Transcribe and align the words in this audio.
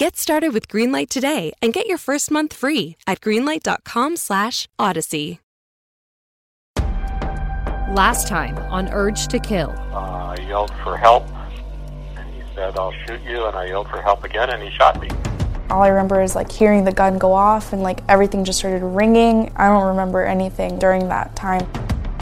Get 0.00 0.16
started 0.16 0.52
with 0.54 0.66
Greenlight 0.66 1.10
today 1.10 1.52
and 1.60 1.74
get 1.74 1.86
your 1.86 1.98
first 1.98 2.30
month 2.30 2.54
free 2.54 2.96
at 3.06 3.20
greenlight.com/odyssey. 3.20 5.40
Last 7.94 8.26
time 8.26 8.56
on 8.72 8.88
Urge 8.94 9.28
to 9.28 9.38
Kill. 9.38 9.74
Uh, 9.92 10.34
I 10.34 10.36
yelled 10.48 10.72
for 10.82 10.96
help, 10.96 11.28
and 12.16 12.26
he 12.32 12.40
said, 12.54 12.78
"I'll 12.78 12.94
shoot 13.04 13.20
you." 13.28 13.44
And 13.44 13.54
I 13.54 13.66
yelled 13.66 13.90
for 13.90 14.00
help 14.00 14.24
again, 14.24 14.48
and 14.48 14.62
he 14.62 14.70
shot 14.70 14.98
me. 15.02 15.10
All 15.68 15.82
I 15.82 15.88
remember 15.88 16.22
is 16.22 16.34
like 16.34 16.50
hearing 16.50 16.84
the 16.84 16.92
gun 16.92 17.18
go 17.18 17.34
off 17.34 17.74
and 17.74 17.82
like 17.82 18.00
everything 18.08 18.42
just 18.42 18.58
started 18.58 18.82
ringing. 18.82 19.52
I 19.56 19.68
don't 19.68 19.84
remember 19.84 20.24
anything 20.24 20.78
during 20.78 21.10
that 21.10 21.36
time. 21.36 21.68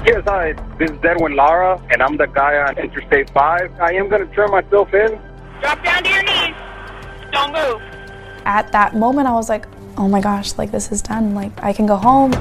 Yes, 0.04 0.24
hi. 0.26 0.54
This 0.80 0.90
is 0.90 0.98
Edwin 1.04 1.36
Lara, 1.36 1.80
and 1.92 2.02
I'm 2.02 2.16
the 2.16 2.26
guy 2.26 2.56
on 2.56 2.76
Interstate 2.76 3.30
5. 3.30 3.70
I 3.80 3.92
am 3.92 4.08
going 4.08 4.28
to 4.28 4.34
turn 4.34 4.50
myself 4.50 4.92
in. 4.92 5.20
Drop 5.60 5.80
down 5.84 6.02
to 6.02 6.10
your 6.10 6.24
knees. 6.24 6.56
Don't 7.32 7.52
move. 7.52 7.82
At 8.44 8.72
that 8.72 8.96
moment, 8.96 9.28
I 9.28 9.32
was 9.32 9.48
like, 9.48 9.66
oh 9.96 10.08
my 10.08 10.20
gosh, 10.20 10.56
like 10.56 10.70
this 10.70 10.90
is 10.90 11.02
done. 11.02 11.34
Like 11.34 11.52
I 11.62 11.72
can 11.72 11.86
go 11.86 11.96
home. 11.96 12.32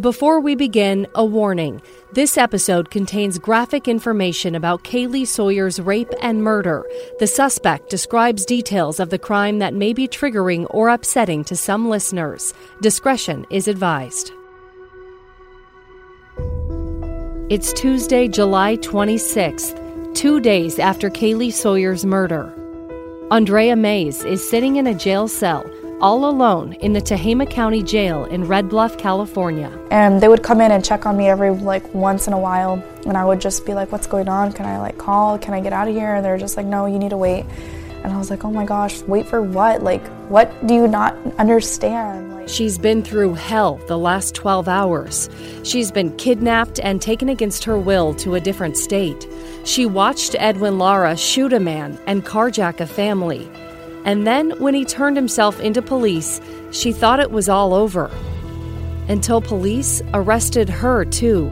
Before 0.00 0.38
we 0.38 0.54
begin, 0.54 1.06
a 1.14 1.24
warning. 1.24 1.80
This 2.12 2.36
episode 2.36 2.90
contains 2.90 3.38
graphic 3.38 3.88
information 3.88 4.54
about 4.54 4.84
Kaylee 4.84 5.26
Sawyer's 5.26 5.80
rape 5.80 6.12
and 6.20 6.42
murder. 6.42 6.84
The 7.20 7.26
suspect 7.26 7.88
describes 7.88 8.44
details 8.44 9.00
of 9.00 9.08
the 9.08 9.18
crime 9.18 9.60
that 9.60 9.72
may 9.72 9.94
be 9.94 10.06
triggering 10.06 10.66
or 10.68 10.90
upsetting 10.90 11.42
to 11.44 11.56
some 11.56 11.88
listeners. 11.88 12.52
Discretion 12.82 13.46
is 13.48 13.66
advised. 13.66 14.32
It's 17.54 17.72
Tuesday, 17.72 18.26
July 18.26 18.78
26th, 18.78 20.12
two 20.12 20.40
days 20.40 20.80
after 20.80 21.08
Kaylee 21.08 21.52
Sawyer's 21.52 22.04
murder. 22.04 22.52
Andrea 23.30 23.76
Mays 23.76 24.24
is 24.24 24.50
sitting 24.50 24.74
in 24.74 24.88
a 24.88 24.94
jail 24.94 25.28
cell 25.28 25.64
all 26.00 26.28
alone 26.28 26.72
in 26.72 26.94
the 26.94 27.00
Tehama 27.00 27.48
County 27.48 27.80
Jail 27.80 28.24
in 28.24 28.42
Red 28.42 28.68
Bluff, 28.68 28.98
California. 28.98 29.70
And 29.92 30.20
they 30.20 30.26
would 30.26 30.42
come 30.42 30.60
in 30.60 30.72
and 30.72 30.84
check 30.84 31.06
on 31.06 31.16
me 31.16 31.28
every 31.28 31.50
like 31.50 31.94
once 31.94 32.26
in 32.26 32.32
a 32.32 32.38
while, 32.40 32.82
and 33.06 33.16
I 33.16 33.24
would 33.24 33.40
just 33.40 33.64
be 33.64 33.72
like, 33.72 33.92
"What's 33.92 34.08
going 34.08 34.28
on? 34.28 34.52
Can 34.52 34.66
I 34.66 34.80
like 34.80 34.98
call? 34.98 35.38
Can 35.38 35.54
I 35.54 35.60
get 35.60 35.72
out 35.72 35.86
of 35.86 35.94
here?" 35.94 36.16
And 36.16 36.24
they're 36.24 36.38
just 36.38 36.56
like, 36.56 36.66
"No, 36.66 36.86
you 36.86 36.98
need 36.98 37.10
to 37.10 37.16
wait." 37.16 37.46
And 38.02 38.12
I 38.12 38.18
was 38.18 38.30
like, 38.30 38.44
"Oh 38.44 38.50
my 38.50 38.64
gosh, 38.64 39.00
wait 39.02 39.28
for 39.28 39.40
what? 39.40 39.80
Like, 39.80 40.02
what 40.28 40.66
do 40.66 40.74
you 40.74 40.86
not 40.86 41.16
understand?" 41.38 42.32
She's 42.46 42.76
been 42.76 43.02
through 43.02 43.34
hell 43.34 43.80
the 43.86 43.96
last 43.96 44.34
12 44.34 44.68
hours. 44.68 45.30
She's 45.62 45.90
been 45.90 46.14
kidnapped 46.16 46.78
and 46.78 47.00
taken 47.00 47.28
against 47.28 47.64
her 47.64 47.78
will 47.78 48.12
to 48.14 48.34
a 48.34 48.40
different 48.40 48.76
state. 48.76 49.26
She 49.64 49.86
watched 49.86 50.36
Edwin 50.38 50.78
Lara 50.78 51.16
shoot 51.16 51.52
a 51.54 51.60
man 51.60 51.98
and 52.06 52.24
carjack 52.24 52.80
a 52.80 52.86
family. 52.86 53.48
And 54.04 54.26
then, 54.26 54.50
when 54.58 54.74
he 54.74 54.84
turned 54.84 55.16
himself 55.16 55.58
into 55.60 55.80
police, 55.80 56.40
she 56.70 56.92
thought 56.92 57.18
it 57.18 57.30
was 57.30 57.48
all 57.48 57.72
over. 57.72 58.10
Until 59.08 59.40
police 59.40 60.02
arrested 60.12 60.68
her, 60.68 61.06
too. 61.06 61.50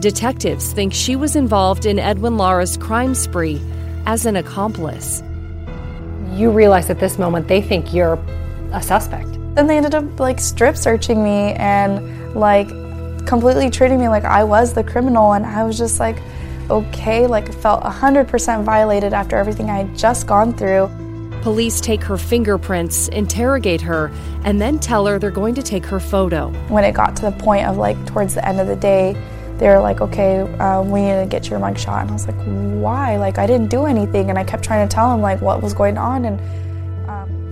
Detectives 0.00 0.72
think 0.72 0.92
she 0.92 1.16
was 1.16 1.34
involved 1.34 1.86
in 1.86 1.98
Edwin 1.98 2.36
Lara's 2.36 2.76
crime 2.76 3.14
spree 3.14 3.58
as 4.04 4.26
an 4.26 4.36
accomplice. 4.36 5.22
You 6.36 6.50
realize 6.50 6.90
at 6.90 7.00
this 7.00 7.18
moment 7.18 7.48
they 7.48 7.62
think 7.62 7.94
you're 7.94 8.18
a 8.72 8.82
suspect. 8.82 9.32
then 9.54 9.66
they 9.66 9.76
ended 9.78 9.94
up 9.94 10.20
like 10.20 10.38
strip 10.38 10.76
searching 10.76 11.24
me 11.24 11.54
and 11.54 12.34
like 12.34 12.68
completely 13.26 13.70
treating 13.70 13.98
me 13.98 14.08
like 14.08 14.24
I 14.24 14.44
was 14.44 14.72
the 14.74 14.84
criminal, 14.84 15.32
and 15.32 15.44
I 15.44 15.64
was 15.64 15.78
just 15.78 15.98
like, 15.98 16.16
okay, 16.70 17.26
like 17.26 17.52
felt 17.52 17.82
100% 17.82 18.64
violated 18.64 19.12
after 19.12 19.36
everything 19.36 19.70
I 19.70 19.78
had 19.78 19.96
just 19.96 20.26
gone 20.26 20.52
through. 20.52 20.90
Police 21.42 21.80
take 21.80 22.02
her 22.02 22.16
fingerprints, 22.16 23.08
interrogate 23.08 23.80
her, 23.80 24.10
and 24.44 24.60
then 24.60 24.78
tell 24.78 25.06
her 25.06 25.18
they're 25.18 25.30
going 25.30 25.54
to 25.54 25.62
take 25.62 25.86
her 25.86 26.00
photo. 26.00 26.50
when 26.68 26.84
it 26.84 26.92
got 26.92 27.16
to 27.16 27.22
the 27.22 27.32
point 27.32 27.66
of 27.66 27.76
like 27.76 27.96
towards 28.06 28.34
the 28.34 28.46
end 28.46 28.60
of 28.60 28.66
the 28.66 28.76
day, 28.76 29.16
they 29.58 29.68
were 29.68 29.78
like, 29.78 30.00
okay, 30.00 30.40
uh, 30.40 30.82
we 30.82 31.00
need 31.02 31.20
to 31.20 31.26
get 31.28 31.48
your 31.48 31.58
mugshot. 31.58 32.02
And 32.02 32.10
I 32.10 32.12
was 32.12 32.26
like, 32.26 32.36
why? 32.82 33.16
Like, 33.16 33.38
I 33.38 33.46
didn't 33.46 33.68
do 33.68 33.86
anything. 33.86 34.28
And 34.28 34.38
I 34.38 34.44
kept 34.44 34.62
trying 34.62 34.86
to 34.86 34.94
tell 34.94 35.12
him 35.12 35.22
like 35.22 35.40
what 35.40 35.62
was 35.62 35.72
going 35.72 35.96
on. 35.98 36.24
And 36.24 36.38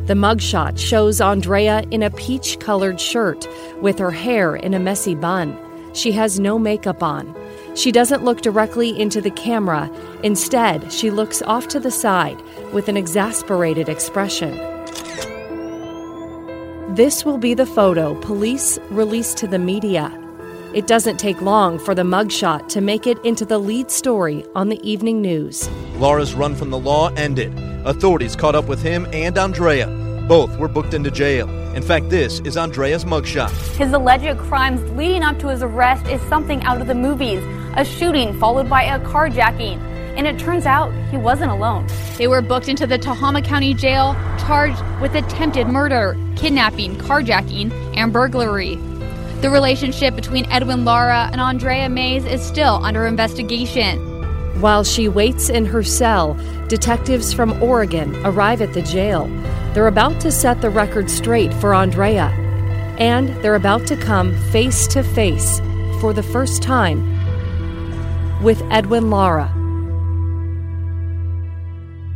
The 0.07 0.15
mugshot 0.15 0.79
shows 0.79 1.21
Andrea 1.23 1.83
in 1.91 2.03
a 2.03 2.11
peach 2.11 2.59
colored 2.61 3.01
shirt 3.01 3.49
with 3.81 3.99
her 3.99 4.11
hair 4.11 4.55
in 4.55 4.75
a 4.75 4.79
messy 4.79 5.15
bun. 5.15 5.57
She 5.95 6.13
has 6.13 6.39
no 6.39 6.59
makeup 6.59 7.03
on. 7.03 7.35
She 7.75 7.91
doesn't 7.91 8.23
look 8.23 8.43
directly 8.43 9.01
into 9.01 9.21
the 9.23 9.31
camera. 9.31 9.91
Instead, 10.23 10.93
she 10.93 11.11
looks 11.11 11.41
off 11.43 11.69
to 11.69 11.81
the 11.81 11.91
side 11.91 12.41
with 12.73 12.89
an 12.89 12.97
exasperated 12.99 13.89
expression. 13.89 14.53
This 16.95 17.25
will 17.25 17.39
be 17.39 17.55
the 17.55 17.67
photo 17.67 18.15
police 18.21 18.79
release 18.91 19.35
to 19.35 19.47
the 19.47 19.59
media. 19.59 20.13
It 20.75 20.89
doesn't 20.89 21.19
take 21.19 21.41
long 21.41 21.79
for 21.79 21.95
the 21.95 22.03
mugshot 22.03 22.69
to 22.71 22.81
make 22.81 23.07
it 23.07 23.25
into 23.25 23.45
the 23.45 23.59
lead 23.59 23.93
story 23.93 24.45
on 24.57 24.71
the 24.71 24.89
evening 24.89 25.23
news. 25.23 25.69
Lara's 25.99 26.35
run 26.35 26.57
from 26.57 26.71
the 26.71 26.79
law 26.79 27.15
ended. 27.15 27.57
Authorities 27.87 28.35
caught 28.35 28.57
up 28.57 28.67
with 28.67 28.83
him 28.83 29.07
and 29.13 29.39
Andrea. 29.39 29.87
Both 30.27 30.59
were 30.59 30.67
booked 30.67 30.93
into 30.93 31.13
jail. 31.13 31.49
In 31.77 31.83
fact, 31.85 32.11
this 32.11 32.41
is 32.41 32.57
Andrea's 32.57 33.05
mugshot. 33.05 33.51
His 33.77 33.93
alleged 33.93 34.37
crimes 34.41 34.83
leading 34.97 35.23
up 35.23 35.39
to 35.39 35.49
his 35.49 35.63
arrest 35.63 36.09
is 36.09 36.21
something 36.23 36.61
out 36.65 36.81
of 36.81 36.89
the 36.89 36.95
movies 36.97 37.45
a 37.77 37.85
shooting 37.85 38.37
followed 38.41 38.69
by 38.69 38.83
a 38.83 38.99
carjacking. 38.99 39.79
And 40.17 40.27
it 40.27 40.41
turns 40.41 40.67
out 40.67 40.93
he 41.13 41.17
wasn't 41.17 41.53
alone. 41.53 41.87
They 42.19 42.27
were 42.27 42.43
booked 42.43 42.69
into 42.69 42.87
the 42.87 42.99
Tehama 42.99 43.45
County 43.45 43.75
Jail, 43.75 44.15
charged 44.45 44.83
with 45.01 45.15
attempted 45.15 45.69
murder, 45.69 46.17
kidnapping, 46.35 46.97
carjacking, 46.97 47.73
and 47.97 48.13
burglary. 48.13 48.77
The 49.41 49.51
relationship 49.51 50.17
between 50.17 50.47
Edwin 50.51 50.85
Lara 50.85 51.29
and 51.31 51.41
Andrea 51.41 51.89
Mays 51.89 52.25
is 52.25 52.43
still 52.43 52.85
under 52.85 53.07
investigation. 53.07 54.01
While 54.61 54.85
she 54.85 55.09
waits 55.09 55.49
in 55.49 55.67
her 55.67 55.83
cell, 55.83 56.35
detectives 56.69 57.35
from 57.35 57.63
Oregon 57.63 58.17
arrive 58.25 58.63
at 58.63 58.73
the 58.73 58.83
jail. 58.83 59.27
They're 59.75 59.89
about 59.89 60.21
to 60.23 60.33
set 60.33 60.63
the 60.63 60.71
record 60.71 61.11
straight 61.11 61.53
for 61.55 61.75
Andrea, 61.75 62.29
and 62.99 63.29
they're 63.43 63.57
about 63.57 63.87
to 63.89 63.97
come 63.97 64.35
face 64.51 64.87
to 64.89 65.03
face 65.03 65.61
for 66.01 66.13
the 66.13 66.23
first 66.23 66.63
time 66.63 67.03
with 68.43 68.63
Edwin 68.71 69.11
Lara. 69.11 69.53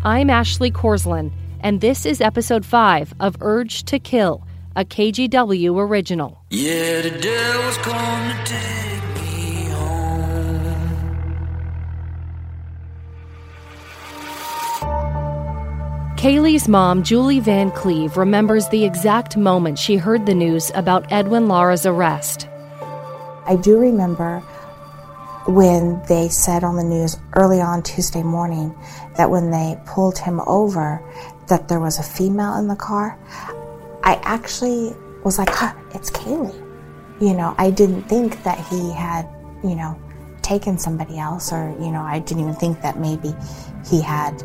I'm 0.05 0.31
Ashley 0.31 0.71
Korslund, 0.71 1.33
and 1.61 1.81
this 1.81 2.07
is 2.07 2.21
episode 2.21 2.65
5 2.65 3.15
of 3.19 3.37
Urge 3.41 3.83
to 3.85 3.99
Kill, 3.99 4.47
a 4.79 4.85
KGW 4.85 5.77
original. 5.77 6.41
Yeah, 6.51 7.01
the 7.01 7.11
devil's 7.11 7.77
come 7.79 8.31
to 8.31 8.45
take 8.45 9.03
me 9.17 9.65
home. 9.71 10.65
Kaylee's 16.17 16.69
mom, 16.69 17.03
Julie 17.03 17.41
Van 17.41 17.73
Cleve, 17.73 18.17
remembers 18.17 18.69
the 18.69 18.85
exact 18.85 19.37
moment 19.37 19.81
she 19.81 19.97
heard 19.97 20.27
the 20.27 20.35
news 20.35 20.71
about 20.77 21.11
Edwin 21.11 21.49
Lara's 21.49 21.85
arrest. 21.85 22.47
I 23.47 23.57
do 23.61 23.81
remember 23.81 24.39
when 25.49 26.01
they 26.09 26.29
said 26.29 26.63
on 26.63 26.77
the 26.77 26.85
news 26.85 27.17
early 27.33 27.61
on 27.61 27.83
Tuesday 27.83 28.23
morning 28.23 28.73
that 29.17 29.29
when 29.29 29.51
they 29.51 29.77
pulled 29.87 30.19
him 30.19 30.41
over 30.47 31.03
that 31.49 31.67
there 31.67 31.81
was 31.81 31.99
a 31.99 32.05
female 32.05 32.57
in 32.59 32.69
the 32.69 32.77
car. 32.77 33.19
I 34.03 34.21
actually 34.23 34.95
was 35.25 35.39
like, 35.39 35.51
huh, 35.51 35.75
it's 35.95 36.11
Kaylee. 36.11 36.65
You 37.21 37.35
know, 37.35 37.55
I 37.59 37.71
didn't 37.71 38.03
think 38.05 38.43
that 38.45 38.59
he 38.69 38.93
had, 38.93 39.29
you 39.63 39.75
know, 39.75 40.01
taken 40.43 40.79
somebody 40.79 41.19
else 41.19 41.53
or, 41.53 41.75
you 41.81 41.91
know, 41.91 42.03
I 42.03 42.21
didn't 42.21 42.43
even 42.43 42.55
think 42.55 42.81
that 42.83 42.99
maybe 42.99 43.35
he 43.89 44.01
had 44.01 44.43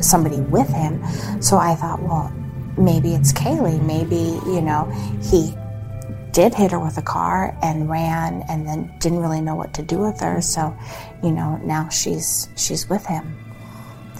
somebody 0.00 0.40
with 0.40 0.68
him. 0.68 1.02
So 1.40 1.56
I 1.56 1.74
thought, 1.74 2.02
well, 2.02 2.32
maybe 2.76 3.14
it's 3.14 3.32
Kaylee. 3.32 3.80
Maybe, 3.82 4.38
you 4.50 4.60
know, 4.60 4.90
he 5.22 5.54
did 6.32 6.52
hit 6.52 6.72
her 6.72 6.78
with 6.78 6.98
a 6.98 7.02
car 7.02 7.56
and 7.62 7.88
ran 7.88 8.42
and 8.48 8.66
then 8.66 8.92
didn't 8.98 9.20
really 9.20 9.40
know 9.40 9.54
what 9.54 9.72
to 9.74 9.82
do 9.82 9.98
with 9.98 10.20
her. 10.20 10.42
So, 10.42 10.76
you 11.22 11.30
know, 11.30 11.56
now 11.58 11.88
she's 11.88 12.48
she's 12.56 12.88
with 12.90 13.06
him. 13.06 13.38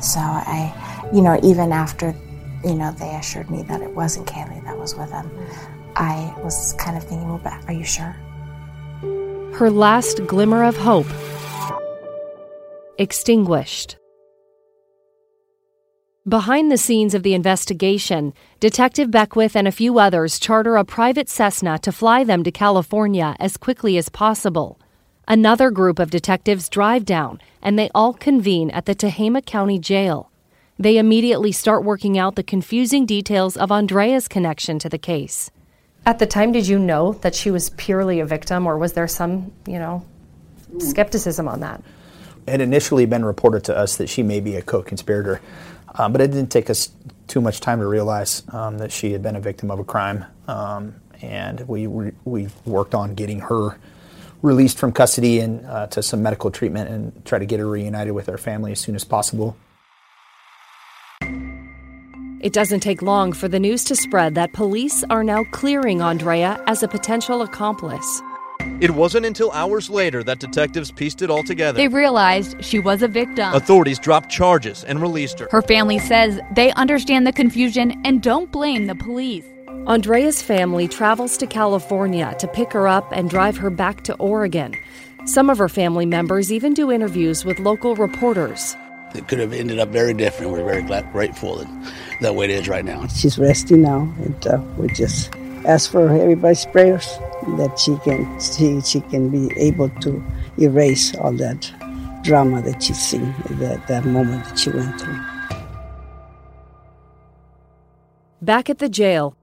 So 0.01 0.21
I, 0.21 1.11
you 1.13 1.21
know, 1.21 1.39
even 1.43 1.73
after, 1.73 2.15
you 2.67 2.75
know, 2.75 2.91
they 2.93 3.15
assured 3.15 3.51
me 3.51 3.63
that 3.63 3.81
it 3.81 3.95
wasn't 3.95 4.27
Kaylee 4.27 4.65
that 4.65 4.77
was 4.77 4.97
with 4.97 5.11
him, 5.13 5.31
I 5.95 6.35
was 6.43 6.73
kind 6.75 6.97
of 6.97 7.05
thinking, 7.05 7.29
well, 7.29 7.41
but 7.43 7.65
are 7.69 7.73
you 7.73 7.85
sure? 7.85 8.17
Her 9.55 9.71
last 9.71 10.27
glimmer 10.27 10.65
of 10.65 10.77
hope 10.77 11.07
extinguished. 12.99 13.97
Behind 16.29 16.73
the 16.73 16.77
scenes 16.77 17.15
of 17.15 17.23
the 17.23 17.35
investigation, 17.35 18.35
Detective 18.59 19.13
Beckwith 19.13 19.55
and 19.55 19.69
a 19.69 19.73
few 19.73 20.01
others 20.01 20.41
charter 20.41 20.77
a 20.77 20.85
private 20.85 21.29
Cessna 21.29 21.79
to 21.81 21.93
fly 21.93 22.25
them 22.25 22.43
to 22.43 22.51
California 22.51 23.37
as 23.39 23.57
quickly 23.57 23.97
as 23.97 24.09
possible. 24.09 24.81
Another 25.29 25.71
group 25.71 26.01
of 26.01 26.11
detectives 26.11 26.69
drive 26.69 27.05
down, 27.05 27.41
and 27.63 27.79
they 27.79 27.91
all 27.95 28.13
convene 28.13 28.71
at 28.71 28.87
the 28.87 28.95
Tehama 28.95 29.45
County 29.45 29.79
Jail. 29.79 30.33
They 30.79 30.99
immediately 30.99 31.53
start 31.53 31.85
working 31.85 32.19
out 32.19 32.37
the 32.37 32.43
confusing 32.43 33.07
details 33.07 33.57
of 33.57 33.73
Andrea's 33.73 34.29
connection 34.29 34.79
to 34.81 34.89
the 34.89 34.99
case. 34.99 35.51
At 36.05 36.19
the 36.19 36.27
time, 36.27 36.53
did 36.53 36.69
you 36.69 36.79
know 36.79 37.15
that 37.23 37.35
she 37.35 37.51
was 37.51 37.71
purely 37.71 38.21
a 38.21 38.27
victim, 38.27 38.67
or 38.67 38.77
was 38.77 38.93
there 38.93 39.09
some, 39.09 39.53
you 39.67 39.79
know, 39.79 40.05
skepticism 40.79 41.49
on 41.49 41.61
that? 41.61 41.83
It 42.47 42.51
had 42.53 42.61
initially 42.61 43.07
been 43.07 43.25
reported 43.25 43.65
to 43.65 43.77
us 43.77 43.97
that 43.97 44.09
she 44.09 44.23
may 44.23 44.41
be 44.41 44.55
a 44.57 44.63
co 44.63 44.83
conspirator, 44.83 45.41
um, 45.95 46.13
but 46.13 46.21
it 46.21 46.31
didn't 46.31 46.51
take 46.51 46.71
us 46.71 46.91
too 47.27 47.41
much 47.41 47.61
time 47.61 47.81
to 47.81 47.87
realize 47.87 48.43
um, 48.53 48.79
that 48.79 48.93
she 48.93 49.13
had 49.13 49.23
been 49.23 49.35
a 49.35 49.41
victim 49.41 49.71
of 49.71 49.81
a 49.81 49.85
crime. 49.85 50.25
Um, 50.47 50.95
and 51.23 51.67
we, 51.67 51.87
we, 51.87 52.13
we 52.25 52.49
worked 52.67 52.95
on 52.95 53.15
getting 53.15 53.41
her 53.41 53.79
released 54.43 54.79
from 54.79 54.93
custody 54.93 55.41
and 55.41 55.65
uh, 55.67 55.87
to 55.89 56.03
some 56.03 56.23
medical 56.23 56.51
treatment 56.51 56.91
and 56.91 57.25
try 57.25 57.39
to 57.39 57.47
get 57.47 57.59
her 57.59 57.67
reunited 57.67 58.13
with 58.13 58.27
her 58.27 58.39
family 58.39 58.71
as 58.71 58.79
soon 58.79 58.95
as 58.95 59.03
possible. 59.03 59.57
It 62.47 62.53
doesn't 62.53 62.79
take 62.79 63.03
long 63.03 63.33
for 63.33 63.49
the 63.49 63.59
news 63.59 63.83
to 63.87 63.97
spread 63.97 64.37
that 64.37 64.53
police 64.53 65.03
are 65.11 65.25
now 65.25 65.43
clearing 65.51 66.01
Andrea 66.01 66.63
as 66.69 66.81
a 66.85 66.87
potential 66.87 67.43
accomplice. 67.43 68.23
It 68.81 68.93
wasn't 68.93 69.27
until 69.27 69.51
hours 69.51 69.91
later 69.91 70.23
that 70.23 70.39
detectives 70.39 70.93
pieced 70.93 71.23
it 71.23 71.29
all 71.29 71.43
together. 71.43 71.77
They 71.77 71.89
realized 71.89 72.65
she 72.65 72.79
was 72.79 73.03
a 73.03 73.09
victim. 73.09 73.53
Authorities 73.53 73.99
dropped 73.99 74.31
charges 74.31 74.85
and 74.85 75.03
released 75.03 75.41
her. 75.41 75.49
Her 75.51 75.61
family 75.61 75.99
says 75.99 76.39
they 76.55 76.71
understand 76.75 77.27
the 77.27 77.33
confusion 77.33 78.01
and 78.05 78.23
don't 78.23 78.53
blame 78.53 78.87
the 78.87 78.95
police. 78.95 79.45
Andrea's 79.89 80.41
family 80.41 80.87
travels 80.87 81.37
to 81.39 81.49
California 81.49 82.33
to 82.39 82.47
pick 82.47 82.73
her 82.75 82.87
up 82.87 83.11
and 83.11 83.29
drive 83.29 83.57
her 83.57 83.71
back 83.71 84.05
to 84.05 84.15
Oregon. 84.19 84.73
Some 85.25 85.51
of 85.51 85.59
her 85.59 85.69
family 85.69 86.07
members 86.07 86.53
even 86.53 86.75
do 86.75 86.93
interviews 86.93 87.45
with 87.45 87.59
local 87.59 87.97
reporters. 87.97 88.77
It 89.17 89.29
could 89.29 89.39
have 89.39 89.53
ended 89.53 89.79
up 89.79 89.89
very 89.89 90.15
different. 90.15 90.53
We're 90.53 90.65
very 90.65 90.83
glad, 90.83 91.11
grateful 91.13 91.57
that 91.57 91.93
that 92.21 92.35
way 92.35 92.45
it 92.45 92.51
is 92.51 92.69
right 92.69 92.85
now. 92.85 93.07
She's 93.09 93.39
resting 93.39 93.83
now, 93.83 94.03
and 94.23 94.47
uh, 94.47 94.61
we 94.77 94.89
just 94.89 95.35
ask 95.65 95.91
for 95.91 96.09
everybody's 96.11 96.67
prayers 96.67 97.07
that 97.57 97.79
she 97.79 97.97
can 98.05 98.41
she, 98.41 98.81
she 98.83 99.01
can 99.11 99.31
be 99.31 99.53
able 99.59 99.89
to 100.01 100.23
erase 100.59 101.15
all 101.17 101.33
that 101.33 101.73
drama 102.23 102.61
that 102.63 102.83
she's 102.83 102.99
seen, 102.99 103.35
that, 103.51 103.87
that 103.89 104.05
moment 104.05 104.45
that 104.45 104.59
she 104.59 104.71
went 104.71 105.01
through. 105.01 105.19
Back 108.43 108.69
at 108.69 108.79
the 108.79 108.89
jail, 108.89 109.37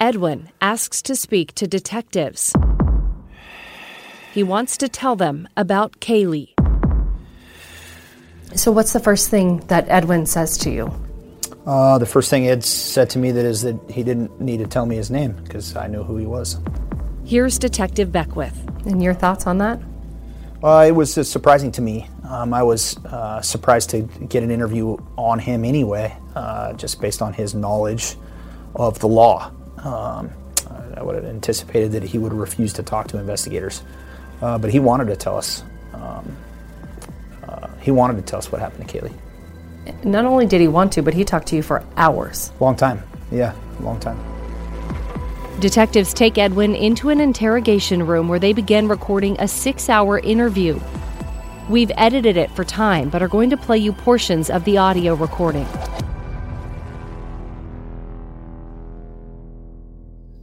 Edwin 0.00 0.50
asks 0.60 1.00
to 1.02 1.14
speak 1.14 1.54
to 1.54 1.66
detectives. 1.66 2.52
He 4.32 4.42
wants 4.42 4.76
to 4.78 4.88
tell 4.88 5.14
them 5.14 5.48
about 5.56 6.00
Kaylee. 6.00 6.51
So, 8.54 8.70
what's 8.70 8.92
the 8.92 9.00
first 9.00 9.30
thing 9.30 9.58
that 9.68 9.88
Edwin 9.88 10.26
says 10.26 10.58
to 10.58 10.70
you? 10.70 10.92
Uh, 11.66 11.98
the 11.98 12.06
first 12.06 12.28
thing 12.28 12.48
Ed 12.48 12.64
said 12.64 13.08
to 13.10 13.18
me 13.18 13.30
that 13.30 13.44
is 13.44 13.62
that 13.62 13.78
he 13.88 14.02
didn't 14.02 14.40
need 14.40 14.58
to 14.58 14.66
tell 14.66 14.84
me 14.84 14.96
his 14.96 15.10
name 15.10 15.32
because 15.44 15.76
I 15.76 15.86
knew 15.86 16.02
who 16.02 16.16
he 16.16 16.26
was. 16.26 16.58
Here's 17.24 17.58
Detective 17.58 18.10
Beckwith. 18.10 18.58
And 18.84 19.02
your 19.02 19.14
thoughts 19.14 19.46
on 19.46 19.58
that? 19.58 19.80
Uh, 20.62 20.84
it 20.88 20.92
was 20.92 21.16
uh, 21.16 21.22
surprising 21.22 21.70
to 21.72 21.80
me. 21.80 22.08
Um, 22.28 22.52
I 22.52 22.62
was 22.62 22.96
uh, 23.06 23.40
surprised 23.42 23.90
to 23.90 24.02
get 24.02 24.42
an 24.42 24.50
interview 24.50 24.96
on 25.16 25.38
him 25.38 25.64
anyway, 25.64 26.16
uh, 26.34 26.72
just 26.74 27.00
based 27.00 27.22
on 27.22 27.32
his 27.32 27.54
knowledge 27.54 28.16
of 28.74 28.98
the 28.98 29.08
law. 29.08 29.52
Um, 29.78 30.30
I 30.96 31.02
would 31.02 31.14
have 31.14 31.24
anticipated 31.24 31.92
that 31.92 32.02
he 32.02 32.18
would 32.18 32.32
refuse 32.32 32.72
to 32.74 32.82
talk 32.82 33.08
to 33.08 33.18
investigators, 33.18 33.82
uh, 34.40 34.58
but 34.58 34.70
he 34.70 34.78
wanted 34.78 35.06
to 35.06 35.16
tell 35.16 35.36
us. 35.36 35.64
Um, 35.94 36.36
he 37.82 37.90
wanted 37.90 38.16
to 38.16 38.22
tell 38.22 38.38
us 38.38 38.50
what 38.50 38.60
happened 38.60 38.88
to 38.88 38.98
Kaylee. 39.00 40.04
Not 40.04 40.24
only 40.24 40.46
did 40.46 40.60
he 40.60 40.68
want 40.68 40.92
to, 40.92 41.02
but 41.02 41.12
he 41.12 41.24
talked 41.24 41.48
to 41.48 41.56
you 41.56 41.62
for 41.62 41.84
hours. 41.96 42.52
Long 42.60 42.76
time. 42.76 43.02
Yeah, 43.30 43.54
long 43.80 43.98
time. 43.98 44.18
Detectives 45.60 46.14
take 46.14 46.38
Edwin 46.38 46.74
into 46.74 47.08
an 47.10 47.20
interrogation 47.20 48.06
room 48.06 48.28
where 48.28 48.38
they 48.38 48.52
begin 48.52 48.88
recording 48.88 49.36
a 49.40 49.48
six 49.48 49.88
hour 49.88 50.18
interview. 50.20 50.80
We've 51.68 51.90
edited 51.96 52.36
it 52.36 52.50
for 52.52 52.64
time, 52.64 53.08
but 53.08 53.22
are 53.22 53.28
going 53.28 53.50
to 53.50 53.56
play 53.56 53.78
you 53.78 53.92
portions 53.92 54.50
of 54.50 54.64
the 54.64 54.78
audio 54.78 55.14
recording. 55.14 55.66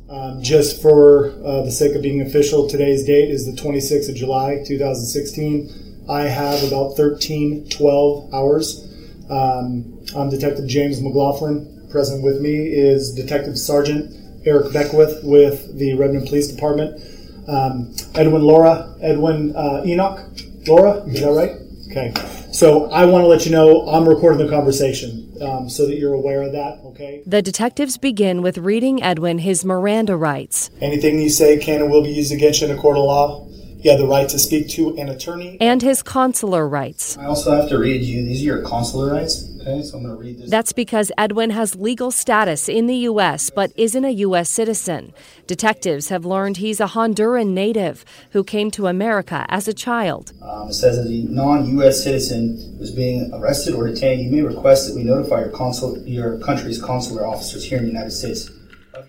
Um, 0.09 0.41
just 0.41 0.81
for 0.81 1.31
uh, 1.45 1.63
the 1.63 1.71
sake 1.71 1.95
of 1.95 2.01
being 2.01 2.21
official, 2.21 2.67
today's 2.67 3.03
date 3.05 3.29
is 3.29 3.45
the 3.45 3.51
26th 3.51 4.09
of 4.09 4.15
July, 4.15 4.63
2016. 4.65 5.88
I 6.09 6.23
have 6.23 6.63
about 6.63 6.97
13, 6.97 7.69
12 7.69 8.33
hours 8.33 8.89
um, 9.29 9.99
I'm 10.15 10.29
Detective 10.29 10.67
James 10.67 11.01
McLaughlin. 11.01 11.87
Present 11.91 12.23
with 12.23 12.41
me 12.41 12.67
is 12.67 13.13
Detective 13.13 13.57
Sergeant 13.57 14.15
Eric 14.45 14.73
Beckwith 14.73 15.19
with 15.23 15.77
the 15.77 15.93
Redmond 15.93 16.27
Police 16.27 16.47
Department. 16.47 17.01
Um, 17.47 17.93
Edwin 18.15 18.41
Lara, 18.41 18.95
Edwin 19.01 19.55
uh, 19.55 19.83
Enoch. 19.85 20.19
Lara, 20.67 21.03
is 21.03 21.21
that 21.21 21.31
right? 21.31 21.51
Okay. 21.91 22.13
So 22.51 22.89
I 22.91 23.05
want 23.05 23.23
to 23.23 23.27
let 23.27 23.45
you 23.45 23.51
know 23.51 23.87
I'm 23.87 24.07
recording 24.07 24.45
the 24.45 24.51
conversation 24.51 25.31
um, 25.41 25.69
so 25.69 25.85
that 25.85 25.97
you're 25.97 26.13
aware 26.13 26.41
of 26.41 26.51
that, 26.53 26.79
okay? 26.85 27.21
The 27.25 27.41
detectives 27.41 27.97
begin 27.97 28.41
with 28.41 28.57
reading 28.57 29.01
Edwin 29.01 29.39
his 29.39 29.63
Miranda 29.63 30.15
rights. 30.15 30.71
Anything 30.81 31.19
you 31.19 31.29
say 31.29 31.57
can 31.57 31.81
and 31.81 31.91
will 31.91 32.03
be 32.03 32.11
used 32.11 32.31
against 32.31 32.61
you 32.61 32.67
in 32.67 32.77
a 32.77 32.79
court 32.79 32.97
of 32.97 33.03
law. 33.03 33.48
You 33.81 33.91
have 33.91 33.99
the 34.01 34.07
right 34.07 34.27
to 34.27 34.37
speak 34.37 34.67
to 34.71 34.97
an 34.97 35.07
attorney. 35.07 35.57
And 35.61 35.81
his 35.81 36.03
consular 36.03 36.67
rights. 36.67 37.17
I 37.17 37.23
also 37.23 37.55
have 37.55 37.69
to 37.69 37.77
read 37.77 38.01
you. 38.01 38.25
These 38.25 38.41
are 38.41 38.45
your 38.45 38.61
consular 38.61 39.13
rights. 39.13 39.49
Okay, 39.61 39.81
so 39.83 39.97
I'm 39.97 40.03
going 40.03 40.17
to 40.17 40.21
read 40.21 40.37
this. 40.37 40.49
That's 40.49 40.73
because 40.73 41.13
Edwin 41.17 41.51
has 41.51 41.77
legal 41.77 42.11
status 42.11 42.67
in 42.67 42.87
the 42.87 42.95
U.S., 42.95 43.49
but 43.49 43.71
isn't 43.77 44.03
a 44.03 44.09
U.S. 44.09 44.49
citizen. 44.49 45.13
Detectives 45.47 46.09
have 46.09 46.25
learned 46.25 46.57
he's 46.57 46.81
a 46.81 46.87
Honduran 46.87 47.51
native 47.51 48.03
who 48.31 48.43
came 48.43 48.69
to 48.71 48.87
America 48.87 49.45
as 49.47 49.69
a 49.69 49.73
child. 49.73 50.33
Um, 50.41 50.67
it 50.67 50.73
says 50.73 50.97
that 50.97 51.09
a 51.09 51.31
non-U.S. 51.31 52.03
citizen 52.03 52.75
who's 52.79 52.91
being 52.91 53.31
arrested 53.33 53.75
or 53.75 53.87
detained, 53.87 54.21
you 54.21 54.29
may 54.29 54.41
request 54.41 54.89
that 54.89 54.95
we 54.95 55.05
notify 55.05 55.39
your 55.39 55.51
consul, 55.51 55.97
your 56.05 56.37
country's 56.39 56.81
consular 56.81 57.25
officers 57.25 57.63
here 57.63 57.77
in 57.77 57.85
the 57.85 57.91
United 57.91 58.11
States. 58.11 58.51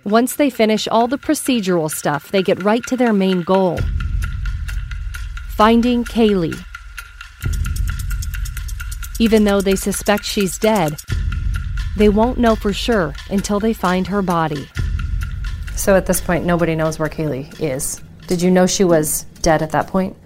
Once 0.04 0.36
they 0.36 0.48
finish 0.48 0.86
all 0.86 1.08
the 1.08 1.18
procedural 1.18 1.90
stuff, 1.90 2.30
they 2.30 2.42
get 2.42 2.62
right 2.62 2.84
to 2.86 2.96
their 2.96 3.12
main 3.12 3.42
goal 3.42 3.76
finding 5.60 6.04
Kaylee. 6.04 6.58
Even 9.18 9.44
though 9.44 9.60
they 9.60 9.76
suspect 9.76 10.24
she's 10.24 10.56
dead, 10.56 10.94
they 11.98 12.08
won't 12.08 12.38
know 12.38 12.56
for 12.56 12.72
sure 12.72 13.12
until 13.28 13.60
they 13.60 13.74
find 13.74 14.06
her 14.06 14.22
body. 14.22 14.70
So 15.76 15.96
at 15.96 16.06
this 16.06 16.18
point, 16.18 16.46
nobody 16.46 16.74
knows 16.74 16.98
where 16.98 17.10
Kaylee 17.10 17.60
is. 17.60 18.00
Did 18.26 18.40
you 18.40 18.50
know 18.50 18.66
she 18.66 18.84
was 18.84 19.24
dead 19.42 19.60
at 19.60 19.70
that 19.72 19.86
point? 19.86 20.16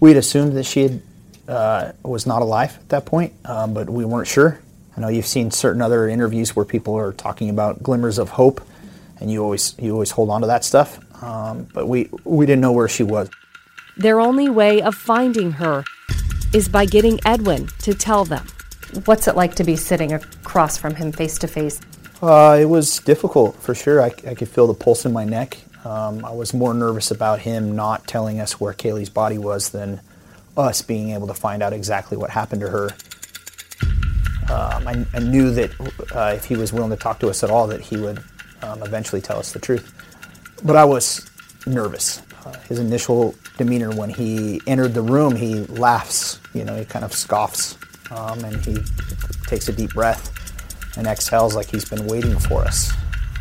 We 0.00 0.10
had 0.10 0.16
assumed 0.16 0.54
that 0.54 0.64
she 0.64 0.82
had, 0.82 1.02
uh, 1.46 1.92
was 2.02 2.26
not 2.26 2.42
alive 2.42 2.76
at 2.76 2.88
that 2.88 3.06
point, 3.06 3.34
um, 3.44 3.74
but 3.74 3.88
we 3.88 4.04
weren't 4.04 4.26
sure. 4.26 4.60
I 4.96 5.00
know 5.00 5.06
you've 5.06 5.26
seen 5.26 5.52
certain 5.52 5.80
other 5.80 6.08
interviews 6.08 6.56
where 6.56 6.64
people 6.64 6.98
are 6.98 7.12
talking 7.12 7.50
about 7.50 7.84
glimmers 7.84 8.18
of 8.18 8.30
hope, 8.30 8.60
and 9.20 9.30
you 9.30 9.44
always 9.44 9.76
you 9.78 9.92
always 9.92 10.10
hold 10.10 10.28
on 10.28 10.40
to 10.40 10.48
that 10.48 10.64
stuff. 10.64 10.98
Um, 11.22 11.68
but 11.72 11.86
we 11.86 12.10
we 12.24 12.46
didn't 12.46 12.62
know 12.62 12.72
where 12.72 12.88
she 12.88 13.04
was. 13.04 13.30
Their 13.96 14.20
only 14.20 14.48
way 14.48 14.80
of 14.80 14.94
finding 14.94 15.52
her 15.52 15.84
is 16.54 16.68
by 16.68 16.86
getting 16.86 17.20
Edwin 17.24 17.68
to 17.82 17.94
tell 17.94 18.24
them. 18.24 18.46
What's 19.04 19.28
it 19.28 19.36
like 19.36 19.54
to 19.56 19.64
be 19.64 19.76
sitting 19.76 20.12
across 20.12 20.76
from 20.76 20.94
him 20.94 21.12
face 21.12 21.38
to 21.38 21.48
face? 21.48 21.80
Uh, 22.20 22.58
it 22.60 22.66
was 22.66 22.98
difficult 23.00 23.56
for 23.56 23.74
sure. 23.74 24.00
I, 24.02 24.06
I, 24.26 24.34
could 24.34 24.48
feel 24.48 24.66
the 24.66 24.74
pulse 24.74 25.04
in 25.04 25.12
my 25.12 25.24
neck. 25.24 25.58
Um, 25.84 26.24
I 26.24 26.30
was 26.30 26.54
more 26.54 26.72
nervous 26.72 27.10
about 27.10 27.40
him 27.40 27.74
not 27.74 28.06
telling 28.06 28.38
us 28.38 28.60
where 28.60 28.72
Kaylee's 28.72 29.10
body 29.10 29.38
was 29.38 29.70
than 29.70 30.00
us 30.56 30.82
being 30.82 31.10
able 31.10 31.26
to 31.26 31.34
find 31.34 31.62
out 31.62 31.72
exactly 31.72 32.16
what 32.16 32.30
happened 32.30 32.60
to 32.60 32.68
her. 32.68 32.90
Um, 34.52 34.86
I, 34.86 35.06
I, 35.14 35.18
knew 35.18 35.50
that 35.52 35.70
uh, 36.14 36.34
if 36.36 36.44
he 36.44 36.56
was 36.56 36.72
willing 36.72 36.90
to 36.90 36.96
talk 36.96 37.18
to 37.20 37.28
us 37.28 37.42
at 37.42 37.50
all, 37.50 37.66
that 37.68 37.80
he 37.80 37.96
would 37.96 38.22
um, 38.62 38.82
eventually 38.82 39.20
tell 39.20 39.38
us 39.38 39.52
the 39.52 39.58
truth. 39.58 39.92
But 40.62 40.76
I 40.76 40.84
was 40.84 41.28
nervous. 41.66 42.22
Uh, 42.44 42.52
his 42.68 42.78
initial 42.78 43.34
demeanor 43.56 43.90
when 43.94 44.10
he 44.10 44.60
entered 44.66 44.94
the 44.94 45.02
room, 45.02 45.36
he 45.36 45.60
laughs. 45.66 46.40
You 46.54 46.64
know, 46.64 46.76
he 46.76 46.84
kind 46.84 47.04
of 47.04 47.12
scoffs 47.12 47.76
um, 48.10 48.44
and 48.44 48.56
he 48.64 48.76
takes 49.46 49.68
a 49.68 49.72
deep 49.72 49.92
breath 49.92 50.30
and 50.96 51.06
exhales 51.06 51.54
like 51.54 51.70
he's 51.70 51.84
been 51.84 52.06
waiting 52.06 52.38
for 52.38 52.62
us. 52.62 52.92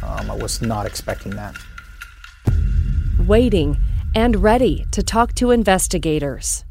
Um, 0.03 0.31
I 0.31 0.35
was 0.35 0.61
not 0.61 0.85
expecting 0.85 1.35
that. 1.35 1.55
Waiting 3.19 3.77
and 4.15 4.37
ready 4.37 4.85
to 4.91 5.03
talk 5.03 5.33
to 5.35 5.51
investigators. 5.51 6.63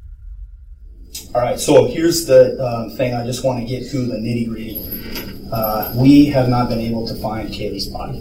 All 1.35 1.41
right, 1.41 1.59
so 1.59 1.87
here's 1.87 2.27
the 2.27 2.63
um, 2.65 2.97
thing 2.97 3.15
I 3.15 3.25
just 3.25 3.45
want 3.45 3.61
to 3.61 3.65
get 3.65 3.89
through 3.89 4.07
the 4.07 4.17
nitty 4.17 4.49
gritty. 4.49 5.49
Uh, 5.53 5.93
we 5.97 6.27
have 6.27 6.49
not 6.49 6.69
been 6.69 6.81
able 6.81 7.07
to 7.07 7.15
find 7.17 7.49
Kaylee's 7.49 7.89
body. 7.89 8.19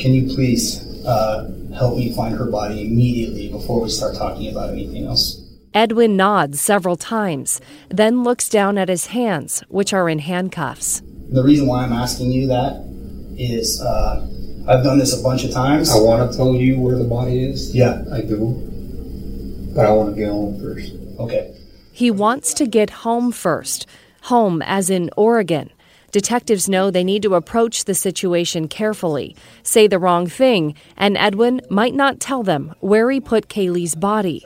Can 0.00 0.14
you 0.14 0.34
please 0.34 1.04
uh, 1.04 1.50
help 1.74 1.96
me 1.96 2.14
find 2.14 2.34
her 2.36 2.46
body 2.46 2.86
immediately 2.86 3.48
before 3.50 3.80
we 3.80 3.88
start 3.88 4.16
talking 4.16 4.50
about 4.50 4.70
anything 4.70 5.06
else? 5.06 5.40
Edwin 5.72 6.16
nods 6.16 6.60
several 6.60 6.96
times, 6.96 7.60
then 7.88 8.24
looks 8.24 8.48
down 8.48 8.76
at 8.76 8.88
his 8.88 9.06
hands, 9.06 9.62
which 9.68 9.92
are 9.92 10.08
in 10.08 10.18
handcuffs. 10.18 11.02
The 11.28 11.44
reason 11.44 11.66
why 11.66 11.84
I'm 11.84 11.92
asking 11.92 12.32
you 12.32 12.48
that 12.48 12.84
is 13.38 13.80
uh, 13.80 14.26
I've 14.68 14.84
done 14.84 14.98
this 14.98 15.18
a 15.18 15.22
bunch 15.22 15.44
of 15.44 15.52
times. 15.52 15.90
I 15.90 15.98
want 15.98 16.30
to 16.30 16.36
tell 16.36 16.54
you 16.54 16.78
where 16.78 16.96
the 16.96 17.04
body 17.04 17.44
is. 17.44 17.74
Yeah. 17.74 18.04
I 18.12 18.20
do. 18.20 18.54
But 19.74 19.86
I 19.86 19.92
want 19.92 20.14
to 20.14 20.20
get 20.20 20.30
home 20.30 20.60
first. 20.60 20.92
Okay. 21.18 21.56
He 21.92 22.10
wants 22.10 22.54
to 22.54 22.66
get 22.66 22.90
home 22.90 23.32
first, 23.32 23.86
home 24.22 24.62
as 24.62 24.90
in 24.90 25.10
Oregon. 25.16 25.70
Detectives 26.10 26.68
know 26.68 26.90
they 26.90 27.04
need 27.04 27.22
to 27.22 27.34
approach 27.36 27.84
the 27.84 27.94
situation 27.94 28.66
carefully, 28.66 29.36
say 29.62 29.86
the 29.86 29.98
wrong 29.98 30.26
thing, 30.26 30.74
and 30.96 31.16
Edwin 31.16 31.60
might 31.70 31.94
not 31.94 32.18
tell 32.18 32.42
them 32.42 32.74
where 32.80 33.10
he 33.10 33.20
put 33.20 33.48
Kaylee's 33.48 33.94
body. 33.94 34.44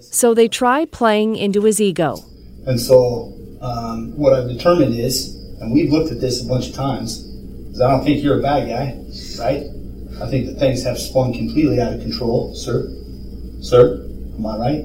So 0.00 0.34
they 0.34 0.48
try 0.48 0.84
playing 0.84 1.36
into 1.36 1.62
his 1.62 1.80
ego. 1.80 2.18
And 2.66 2.78
so 2.78 3.32
um, 3.62 4.16
what 4.18 4.34
I've 4.34 4.48
determined 4.48 4.94
is, 4.94 5.34
and 5.60 5.72
we've 5.72 5.90
looked 5.90 6.12
at 6.12 6.20
this 6.20 6.44
a 6.44 6.48
bunch 6.48 6.68
of 6.68 6.74
times, 6.74 7.20
is 7.72 7.80
I 7.80 7.90
don't 7.90 8.04
think 8.04 8.22
you're 8.22 8.38
a 8.38 8.42
bad 8.42 8.68
guy, 8.68 8.96
right? 9.38 9.62
I 10.20 10.28
think 10.28 10.46
that 10.46 10.56
things 10.58 10.84
have 10.84 10.98
spun 10.98 11.32
completely 11.32 11.80
out 11.80 11.94
of 11.94 12.00
control, 12.00 12.54
sir. 12.54 12.92
Sir, 13.62 14.06
am 14.36 14.44
I 14.44 14.58
right? 14.58 14.84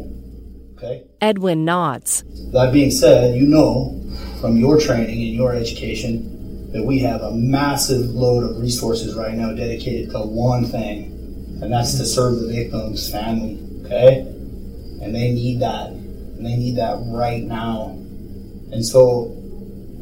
Okay. 0.77 1.03
Edwin 1.19 1.65
nods. 1.65 2.23
That 2.51 2.71
being 2.71 2.91
said, 2.91 3.35
you 3.35 3.47
know 3.47 4.01
from 4.45 4.57
your 4.57 4.79
training 4.79 5.23
and 5.23 5.33
your 5.33 5.55
education 5.55 6.69
that 6.71 6.83
we 6.83 6.99
have 6.99 7.21
a 7.21 7.31
massive 7.31 8.11
load 8.11 8.43
of 8.43 8.61
resources 8.61 9.15
right 9.15 9.33
now 9.33 9.51
dedicated 9.51 10.11
to 10.11 10.19
one 10.19 10.65
thing, 10.65 11.05
and 11.63 11.73
that's 11.73 11.97
to 11.97 12.05
serve 12.05 12.39
the 12.39 12.47
victim's 12.47 13.09
family, 13.11 13.57
okay? 13.85 14.19
And 15.01 15.15
they 15.15 15.31
need 15.31 15.61
that, 15.61 15.87
and 15.89 16.45
they 16.45 16.55
need 16.57 16.75
that 16.75 16.97
right 17.07 17.41
now. 17.41 17.89
And 18.71 18.85
so 18.85 19.31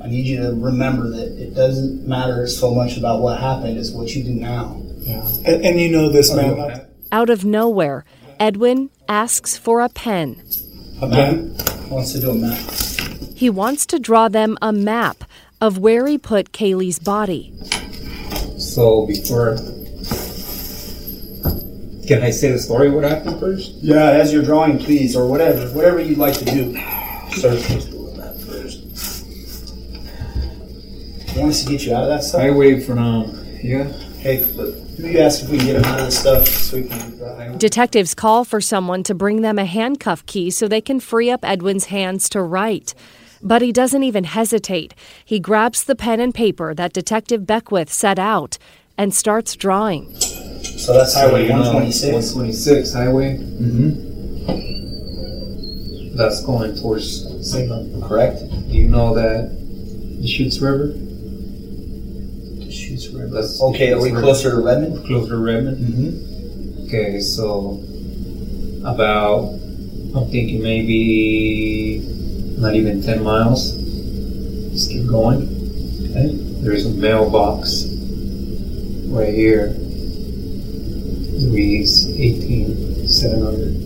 I 0.03 0.07
need 0.07 0.25
you 0.25 0.41
to 0.41 0.49
remember 0.59 1.09
that 1.11 1.41
it 1.41 1.53
doesn't 1.55 2.05
matter 2.05 2.45
so 2.47 2.73
much 2.73 2.97
about 2.97 3.21
what 3.21 3.39
happened 3.39 3.77
it's 3.77 3.91
what 3.91 4.13
you 4.13 4.25
do 4.25 4.33
now. 4.33 4.81
Yeah. 4.97 5.25
And, 5.45 5.65
and 5.65 5.79
you 5.79 5.89
know 5.89 6.09
this, 6.11 6.35
man. 6.35 6.57
not- 6.57 6.81
Out 7.13 7.29
of 7.29 7.45
nowhere, 7.45 8.03
Edwin 8.41 8.89
asks 9.07 9.55
for 9.55 9.79
a 9.79 9.87
pen. 9.87 10.43
A 11.01 11.07
man 11.07 11.55
wants 11.89 12.11
to 12.11 12.19
do 12.19 12.31
a 12.31 12.35
map. 12.35 12.92
He 13.43 13.49
wants 13.49 13.85
to 13.87 13.99
draw 13.99 14.29
them 14.29 14.57
a 14.61 14.71
map 14.71 15.25
of 15.59 15.77
where 15.77 16.07
he 16.07 16.17
put 16.17 16.53
Kaylee's 16.53 16.97
body. 16.97 17.53
So 18.57 19.05
before, 19.05 19.57
can 22.07 22.23
I 22.23 22.29
say 22.29 22.53
the 22.53 22.57
story? 22.57 22.89
What 22.89 23.03
happened 23.03 23.41
first? 23.41 23.73
Yeah, 23.81 24.11
as 24.11 24.31
you're 24.31 24.43
drawing, 24.43 24.79
please, 24.79 25.13
or 25.13 25.27
whatever, 25.27 25.67
whatever 25.73 25.99
you'd 25.99 26.19
like 26.19 26.35
to 26.35 26.45
do. 26.45 26.73
Sir, 27.31 27.55
you 31.27 31.41
want 31.41 31.51
us 31.51 31.65
to 31.65 31.69
get 31.69 31.85
you 31.85 31.93
out 31.93 32.03
of 32.03 32.09
that 32.11 32.23
stuff? 32.23 32.39
I 32.39 32.51
wait 32.51 32.83
for 32.83 32.95
now. 32.95 33.25
Yeah. 33.61 33.91
Hey, 34.19 34.49
but 34.55 34.73
you 34.97 35.19
ask 35.19 35.43
if 35.43 35.49
we 35.49 35.57
can 35.57 35.65
get 35.65 35.75
him 35.75 35.83
out 35.83 35.99
of 35.99 36.05
this 36.05 36.17
stuff 36.17 36.47
so 36.47 36.77
we 36.77 36.87
can. 36.87 37.21
Uh, 37.21 37.57
Detectives 37.57 38.15
call 38.15 38.45
for 38.45 38.61
someone 38.61 39.03
to 39.03 39.13
bring 39.13 39.41
them 39.41 39.59
a 39.59 39.65
handcuff 39.65 40.25
key 40.27 40.49
so 40.49 40.69
they 40.69 40.79
can 40.79 41.01
free 41.01 41.29
up 41.29 41.43
Edwin's 41.43 41.87
hands 41.87 42.29
to 42.29 42.41
write. 42.41 42.93
But 43.43 43.61
he 43.61 43.71
doesn't 43.73 44.03
even 44.03 44.23
hesitate. 44.23 44.95
He 45.25 45.39
grabs 45.39 45.83
the 45.83 45.95
pen 45.95 46.19
and 46.21 46.33
paper 46.33 46.73
that 46.73 46.93
Detective 46.93 47.45
Beckwith 47.45 47.91
set 47.91 48.17
out 48.17 48.57
and 48.97 49.13
starts 49.13 49.55
drawing. 49.55 50.15
So 50.15 50.93
that's 50.93 51.13
Highway 51.13 51.49
126. 51.49 52.33
126 52.33 52.93
highway. 52.93 53.37
Mm-hmm. 53.37 54.13
That's 56.15 56.43
going 56.45 56.75
towards 56.75 57.23
Salem. 57.49 58.01
Correct. 58.03 58.39
Do 58.39 58.73
you 58.73 58.87
know 58.87 59.13
that 59.15 59.49
the 60.21 60.27
Shoots 60.27 60.59
River? 60.59 60.87
The 60.87 62.71
Shoots 62.71 63.09
River. 63.09 63.27
That's 63.27 63.61
Okay, 63.61 63.91
are 63.91 64.01
we 64.01 64.09
Shoots 64.09 64.21
closer 64.21 64.51
to 64.51 64.61
Redmond? 64.61 65.05
Closer 65.05 65.29
to 65.29 65.37
Redmond. 65.37 65.77
Mm-hmm. 65.77 66.85
Okay, 66.85 67.19
so 67.19 67.81
about 68.85 69.59
I'm 70.15 70.29
thinking 70.29 70.61
maybe 70.61 72.01
not 72.63 72.75
even 72.75 73.01
ten 73.03 73.23
miles. 73.23 73.73
Just 74.71 74.89
keep 74.89 75.07
going. 75.07 75.43
Okay. 76.09 76.29
There's 76.63 76.85
a 76.85 76.89
mailbox 76.89 77.85
right 79.07 79.33
here. 79.33 79.75
It 81.35 81.49
reads 81.51 82.07
eighteen 82.07 83.07
seven 83.07 83.41
hundred. 83.43 83.79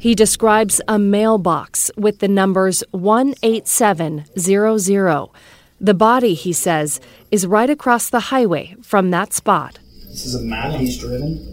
He 0.00 0.14
describes 0.14 0.80
a 0.86 0.98
mailbox 0.98 1.90
with 1.96 2.18
the 2.18 2.28
numbers 2.28 2.84
18700. 2.92 5.28
The 5.80 5.94
body, 5.94 6.34
he 6.34 6.52
says, 6.52 7.00
is 7.30 7.46
right 7.46 7.70
across 7.70 8.10
the 8.10 8.20
highway 8.20 8.76
from 8.82 9.10
that 9.12 9.32
spot. 9.32 9.78
This 10.14 10.26
is 10.26 10.36
a 10.36 10.42
map 10.42 10.78
he's 10.78 10.96
driven. 10.96 11.44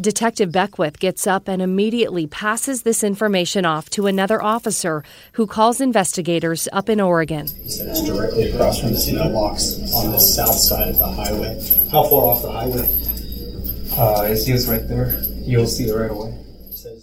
Detective 0.00 0.50
Beckwith 0.50 0.98
gets 0.98 1.28
up 1.28 1.46
and 1.46 1.62
immediately 1.62 2.26
passes 2.26 2.82
this 2.82 3.04
information 3.04 3.64
off 3.64 3.88
to 3.90 4.08
another 4.08 4.42
officer 4.42 5.04
who 5.34 5.46
calls 5.46 5.80
investigators 5.80 6.66
up 6.72 6.88
in 6.88 7.00
Oregon. 7.00 7.46
He 7.46 7.70
said 7.70 7.86
it's 7.86 8.04
directly 8.04 8.50
across 8.50 8.80
from 8.80 8.88
the 8.88 8.94
this 8.94 9.12
mailbox 9.12 9.94
on 9.94 10.10
the 10.10 10.18
south 10.18 10.56
side 10.56 10.88
of 10.88 10.98
the 10.98 11.06
highway. 11.06 11.54
How 11.92 12.02
far 12.02 12.26
off 12.26 12.42
the 12.42 12.50
highway? 12.50 12.88
Uh, 13.96 14.28
it's 14.28 14.44
just 14.44 14.66
right 14.66 14.88
there. 14.88 15.22
You'll 15.46 15.68
see 15.68 15.84
it 15.84 15.94
right 15.94 16.10
away. 16.10 16.32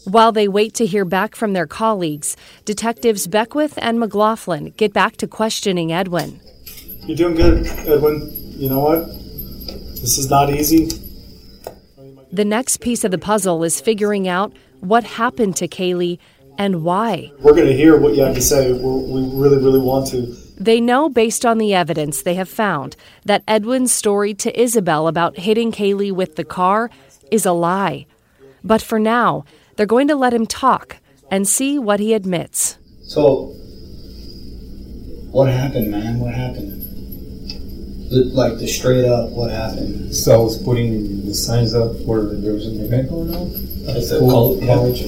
While 0.03 0.33
they 0.33 0.49
wait 0.49 0.73
to 0.73 0.85
hear 0.85 1.05
back 1.05 1.37
from 1.37 1.53
their 1.53 1.67
colleagues, 1.67 2.35
detectives 2.65 3.27
Beckwith 3.27 3.79
and 3.81 3.97
McLaughlin 3.97 4.73
get 4.75 4.91
back 4.91 5.15
to 5.17 5.27
questioning 5.27 5.93
Edwin. 5.93 6.41
You're 7.05 7.15
doing 7.15 7.35
good, 7.35 7.65
Edwin. 7.87 8.29
You 8.57 8.67
know 8.67 8.79
what? 8.81 9.26
This 10.01 10.17
is 10.17 10.29
not 10.29 10.49
easy. 10.49 10.89
The 12.31 12.45
next 12.45 12.81
piece 12.81 13.03
of 13.03 13.11
the 13.11 13.17
puzzle 13.17 13.63
is 13.63 13.81
figuring 13.81 14.27
out 14.27 14.53
what 14.79 15.03
happened 15.03 15.55
to 15.57 15.67
Kaylee 15.67 16.19
and 16.57 16.83
why. 16.83 17.31
We're 17.39 17.53
going 17.53 17.67
to 17.67 17.75
hear 17.75 17.97
what 17.97 18.15
you 18.15 18.23
have 18.23 18.35
to 18.35 18.41
say. 18.41 18.73
We're, 18.73 18.97
we 18.97 19.21
really, 19.39 19.57
really 19.57 19.79
want 19.79 20.07
to. 20.07 20.35
They 20.59 20.81
know, 20.81 21.07
based 21.07 21.45
on 21.45 21.57
the 21.57 21.73
evidence 21.73 22.21
they 22.21 22.33
have 22.33 22.49
found, 22.49 22.95
that 23.25 23.43
Edwin's 23.47 23.91
story 23.91 24.33
to 24.35 24.59
Isabel 24.59 25.07
about 25.07 25.37
hitting 25.37 25.71
Kaylee 25.71 26.11
with 26.11 26.35
the 26.35 26.43
car 26.43 26.89
is 27.31 27.45
a 27.45 27.51
lie. 27.51 28.07
But 28.63 28.81
for 28.81 28.99
now, 28.99 29.45
they're 29.75 29.85
going 29.85 30.07
to 30.07 30.15
let 30.15 30.33
him 30.33 30.47
talk 30.47 30.97
and 31.29 31.47
see 31.47 31.77
what 31.77 31.99
he 31.99 32.13
admits. 32.13 32.77
So, 33.03 33.53
what 35.31 35.49
happened, 35.49 35.91
man? 35.91 36.19
What 36.19 36.33
happened? 36.33 36.86
The- 38.09 38.29
Like 38.33 38.57
the 38.59 38.67
straight 38.67 39.05
up, 39.05 39.29
what 39.31 39.51
happened? 39.51 40.15
So 40.15 40.33
I 40.33 40.43
was 40.43 40.57
putting 40.61 41.25
the 41.25 41.33
signs 41.33 41.73
up 41.73 41.95
where 42.01 42.23
there 42.23 42.53
was 42.53 42.65
an 42.67 42.79
event 42.81 43.09
going 43.09 43.33
on. 43.35 43.47
At 43.87 43.95
the 43.95 44.01
School, 44.01 44.29
col- 44.29 44.53
oh, 44.53 44.59
yeah. 44.61 44.75
college. 44.75 45.03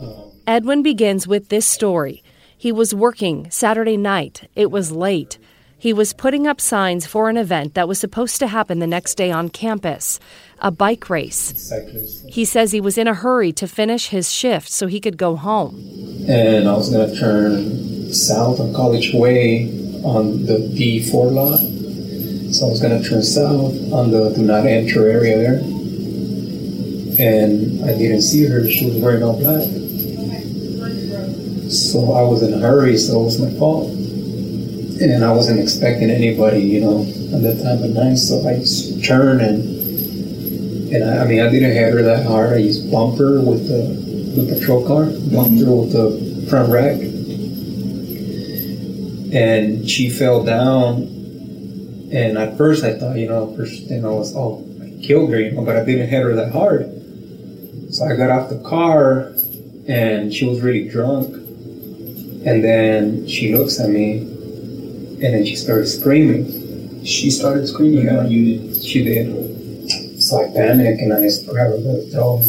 Um, 0.00 0.30
Edwin 0.46 0.82
begins 0.82 1.26
with 1.26 1.48
this 1.48 1.66
story. 1.66 2.22
He 2.56 2.72
was 2.72 2.94
working 2.94 3.50
Saturday 3.50 3.96
night. 3.96 4.48
It 4.54 4.70
was 4.70 4.90
late. 4.92 5.38
He 5.78 5.92
was 5.92 6.14
putting 6.14 6.46
up 6.46 6.58
signs 6.60 7.06
for 7.06 7.28
an 7.28 7.36
event 7.36 7.74
that 7.74 7.86
was 7.86 7.98
supposed 8.00 8.38
to 8.40 8.46
happen 8.46 8.78
the 8.78 8.86
next 8.86 9.14
day 9.16 9.30
on 9.30 9.50
campus 9.50 10.18
a 10.58 10.70
bike 10.70 11.10
race. 11.10 11.52
Cyclist. 11.56 12.24
He 12.30 12.46
says 12.46 12.72
he 12.72 12.80
was 12.80 12.96
in 12.96 13.06
a 13.06 13.12
hurry 13.12 13.52
to 13.52 13.68
finish 13.68 14.08
his 14.08 14.32
shift 14.32 14.70
so 14.70 14.86
he 14.86 15.00
could 15.00 15.18
go 15.18 15.36
home. 15.36 15.76
And 16.26 16.66
I 16.66 16.72
was 16.72 16.88
gonna 16.90 17.14
turn 17.14 18.10
south 18.12 18.58
on 18.58 18.72
College 18.72 19.12
Way 19.12 19.68
on 20.02 20.46
the 20.46 20.56
D4 20.56 21.30
lot. 21.30 21.60
So 22.52 22.66
I 22.66 22.70
was 22.70 22.80
gonna 22.80 23.02
turn 23.02 23.22
south 23.22 23.74
on 23.92 24.10
the 24.10 24.32
do 24.34 24.42
not 24.42 24.66
enter 24.66 25.08
area 25.08 25.36
there. 25.38 25.58
And 27.18 27.84
I 27.84 27.96
didn't 27.96 28.22
see 28.22 28.44
her. 28.44 28.68
She 28.70 28.86
was 28.86 28.96
wearing 28.96 29.22
all 29.22 29.38
black. 29.38 29.68
So 31.70 32.12
I 32.12 32.22
was 32.22 32.42
in 32.42 32.54
a 32.54 32.58
hurry, 32.58 32.96
so 32.96 33.20
it 33.20 33.24
was 33.24 33.40
my 33.40 33.50
fault. 33.58 33.90
And 33.90 35.24
I 35.24 35.32
wasn't 35.32 35.60
expecting 35.60 36.10
anybody, 36.10 36.60
you 36.60 36.80
know, 36.80 37.02
at 37.02 37.42
that 37.42 37.62
time 37.62 37.82
of 37.82 37.90
night. 37.90 38.16
So 38.16 38.46
I 38.46 38.58
just 38.58 39.04
turned 39.04 39.40
and 39.40 39.76
and 40.94 41.04
I, 41.04 41.24
I 41.24 41.26
mean 41.26 41.40
I 41.40 41.50
didn't 41.50 41.72
hit 41.72 41.92
her 41.92 42.02
that 42.02 42.26
hard. 42.26 42.52
I 42.52 42.58
used 42.58 42.90
bumper 42.90 43.40
with 43.40 43.68
the 43.68 44.40
the 44.40 44.54
patrol 44.54 44.86
car, 44.86 45.06
bumped 45.32 45.60
her 45.60 45.72
with 45.74 45.92
the 45.92 46.46
front 46.48 46.70
rack. 46.70 47.00
and 49.36 49.88
she 49.88 50.08
fell 50.08 50.44
down. 50.44 51.15
And 52.12 52.38
at 52.38 52.56
first, 52.56 52.84
I 52.84 52.98
thought, 52.98 53.16
you 53.16 53.28
know, 53.28 53.54
first 53.56 53.88
thing 53.88 54.04
I 54.04 54.10
was, 54.10 54.34
oh, 54.36 54.64
I 54.80 55.02
killed 55.02 55.30
her, 55.30 55.40
you 55.40 55.50
know, 55.50 55.64
but 55.64 55.76
I 55.76 55.84
didn't 55.84 56.08
hit 56.08 56.22
her 56.22 56.34
that 56.34 56.52
hard. 56.52 56.92
So 57.92 58.04
I 58.04 58.14
got 58.16 58.30
off 58.30 58.48
the 58.48 58.60
car, 58.60 59.32
and 59.88 60.32
she 60.32 60.44
was 60.46 60.60
really 60.60 60.88
drunk. 60.88 61.34
And 62.46 62.62
then 62.62 63.26
she 63.26 63.56
looks 63.56 63.80
at 63.80 63.90
me, 63.90 64.18
and 64.18 65.20
then 65.20 65.44
she 65.44 65.56
started 65.56 65.88
screaming. 65.88 67.04
She 67.04 67.30
started 67.30 67.66
screaming, 67.66 68.04
Yeah, 68.04 68.20
or 68.20 68.26
you 68.26 68.58
did? 68.58 68.84
She 68.84 69.02
did. 69.02 70.22
So 70.22 70.44
I 70.44 70.52
panicked, 70.52 71.00
and 71.02 71.12
I 71.12 71.22
just 71.22 71.46
grabbed 71.48 71.72
her 71.72 71.78
by 71.78 71.92
the 71.92 72.06
throat. 72.12 72.44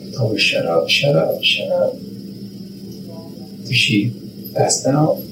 and 0.00 0.14
Told 0.14 0.32
her, 0.32 0.38
shut 0.38 0.66
up, 0.66 0.88
shut 0.88 1.14
up, 1.14 1.42
shut 1.42 1.70
up. 1.70 1.94
So 3.64 3.72
she 3.72 4.12
passed 4.56 4.86
out. 4.86 5.22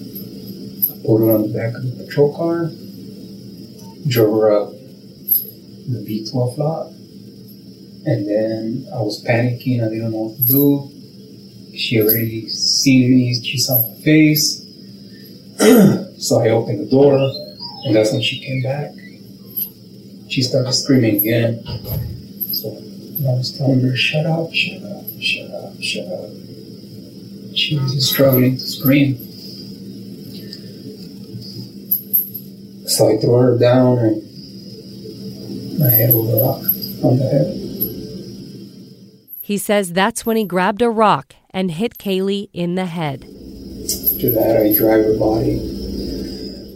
Her 1.09 1.33
on 1.33 1.43
the 1.51 1.59
back 1.59 1.75
of 1.75 1.85
the 1.85 2.05
patrol 2.05 2.37
car, 2.37 2.71
drove 4.07 4.41
her 4.43 4.53
up 4.53 4.73
the 5.89 6.05
B12 6.05 6.59
lot, 6.59 6.89
and 8.05 8.29
then 8.29 8.87
I 8.95 9.01
was 9.01 9.25
panicking. 9.25 9.81
I 9.83 9.89
didn't 9.89 10.11
know 10.11 10.19
what 10.19 10.37
to 10.37 10.45
do. 10.45 10.91
She 11.75 12.03
already 12.03 12.51
seen 12.51 13.17
me. 13.17 13.35
She 13.43 13.57
saw 13.57 13.89
my 13.89 13.95
face. 14.03 14.67
so 16.19 16.43
I 16.43 16.51
opened 16.51 16.81
the 16.81 16.91
door, 16.91 17.15
and 17.85 17.97
that's 17.97 18.13
when 18.13 18.21
she 18.21 18.41
came 18.41 18.63
back. 18.63 18.93
She 20.29 20.43
started 20.43 20.75
screaming 20.75 21.17
again. 21.17 21.65
So 22.53 22.69
I 22.69 23.33
was 23.33 23.57
telling 23.57 23.81
her, 23.81 23.97
shut 23.97 24.27
up, 24.27 24.53
shut 24.53 24.83
up, 24.83 25.07
shut 25.23 25.51
up, 25.53 25.73
shut 25.81 26.07
up. 26.07 26.29
She 27.55 27.79
was 27.79 27.95
just 27.95 28.11
struggling 28.11 28.59
to 28.59 28.63
scream. 28.63 29.28
So 32.89 33.11
I 33.11 33.19
threw 33.19 33.35
her 33.35 33.59
down 33.59 33.99
and 33.99 35.85
I 35.85 35.91
hit 35.91 36.09
her 36.09 36.17
with 36.17 36.41
rock 36.41 36.63
on 37.05 37.19
the 37.19 37.29
head. 37.29 37.55
He 39.43 39.59
says 39.59 39.93
that's 39.93 40.25
when 40.25 40.39
he 40.39 40.45
grabbed 40.45 40.81
a 40.81 40.89
rock 40.89 41.35
and 41.51 41.71
hit 41.71 41.99
Kaylee 41.99 42.49
in 42.55 42.77
the 42.77 42.87
head. 42.87 43.25
After 43.25 44.31
that, 44.31 44.57
I 44.63 44.75
dragged 44.75 45.05
her 45.05 45.19
body 45.19 45.59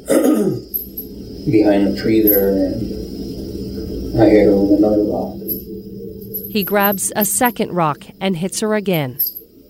behind 1.51 1.89
a 1.89 1.97
tree 1.97 2.21
there 2.21 2.51
and 2.51 4.21
I 4.21 4.29
hit 4.29 4.47
her 4.47 4.57
with 4.57 4.79
another 4.81 5.05
rock. 5.05 5.37
He 6.51 6.63
grabs 6.63 7.11
a 7.17 7.25
second 7.25 7.73
rock 7.73 8.05
and 8.21 8.37
hits 8.37 8.61
her 8.61 8.75
again. 8.75 9.19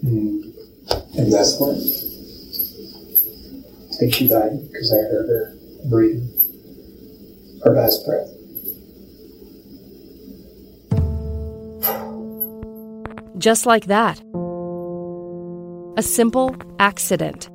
Mm. 0.04 0.52
And 1.16 1.32
that's 1.32 1.60
when 1.60 1.76
I 3.90 3.94
think 3.96 4.12
she 4.14 4.26
died 4.26 4.58
because 4.66 4.92
I 4.92 4.96
heard 5.02 5.28
her 5.28 5.56
breathing 5.88 6.31
last 7.70 8.04
breath. 8.04 8.28
Just 13.38 13.66
like 13.66 13.86
that. 13.86 14.20
A 15.96 16.02
simple 16.02 16.56
accident. 16.78 17.50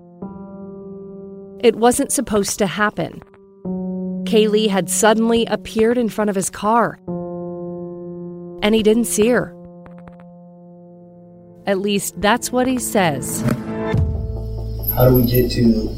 It 1.64 1.76
wasn't 1.76 2.12
supposed 2.12 2.60
to 2.60 2.68
happen. 2.68 3.22
Kaylee 4.26 4.70
had 4.70 4.90
suddenly 4.90 5.46
appeared 5.46 5.98
in 5.98 6.10
front 6.10 6.30
of 6.30 6.36
his 6.36 6.50
car, 6.50 7.00
and 8.62 8.76
he 8.76 8.84
didn't 8.84 9.06
see 9.06 9.30
her. 9.30 9.56
At 11.66 11.80
least 11.80 12.20
that's 12.22 12.52
what 12.52 12.68
he 12.68 12.80
says. 12.80 13.42
How 14.96 15.10
do 15.10 15.16
we 15.16 15.26
get 15.26 15.52
to 15.52 15.90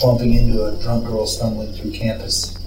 bumping 0.00 0.34
into 0.34 0.64
a 0.64 0.76
drunk 0.82 1.06
girl 1.06 1.26
stumbling 1.26 1.72
through 1.74 1.92
campus 1.92 2.59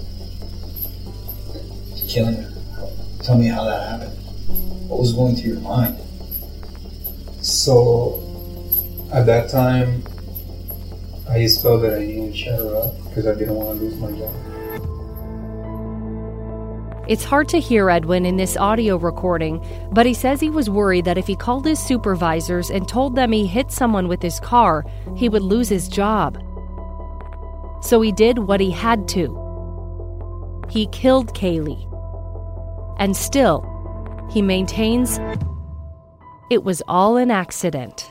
killing 2.14 2.36
her? 2.36 2.50
Tell 3.22 3.36
me 3.36 3.48
how 3.48 3.64
that 3.64 3.88
happened. 3.88 4.16
What 4.88 5.00
was 5.00 5.12
going 5.12 5.34
through 5.34 5.54
your 5.54 5.60
mind? 5.60 5.98
So 7.42 8.20
at 9.12 9.26
that 9.26 9.50
time, 9.50 10.04
I 11.28 11.42
just 11.42 11.60
felt 11.60 11.82
that 11.82 11.94
I 11.94 12.04
needed 12.04 12.32
to 12.32 12.38
shut 12.38 12.58
her 12.58 12.76
up 12.76 12.96
because 13.08 13.26
I 13.26 13.34
didn't 13.34 13.54
want 13.54 13.78
to 13.78 13.84
lose 13.84 13.96
my 13.96 14.12
job. 14.12 14.32
It's 17.08 17.24
hard 17.24 17.48
to 17.48 17.60
hear 17.60 17.90
Edwin 17.90 18.24
in 18.24 18.36
this 18.36 18.56
audio 18.56 18.96
recording, 18.96 19.62
but 19.92 20.06
he 20.06 20.14
says 20.14 20.40
he 20.40 20.48
was 20.48 20.70
worried 20.70 21.04
that 21.04 21.18
if 21.18 21.26
he 21.26 21.36
called 21.36 21.66
his 21.66 21.78
supervisors 21.78 22.70
and 22.70 22.88
told 22.88 23.14
them 23.14 23.32
he 23.32 23.46
hit 23.46 23.70
someone 23.70 24.08
with 24.08 24.22
his 24.22 24.40
car, 24.40 24.86
he 25.16 25.28
would 25.28 25.42
lose 25.42 25.68
his 25.68 25.88
job. 25.88 26.38
So 27.82 28.00
he 28.00 28.12
did 28.12 28.38
what 28.38 28.60
he 28.60 28.70
had 28.70 29.06
to. 29.08 30.64
He 30.70 30.86
killed 30.86 31.34
Kaylee. 31.34 31.93
And 32.98 33.16
still, 33.16 33.64
he 34.30 34.42
maintains 34.42 35.18
it 36.50 36.62
was 36.62 36.82
all 36.86 37.16
an 37.16 37.30
accident. 37.30 38.10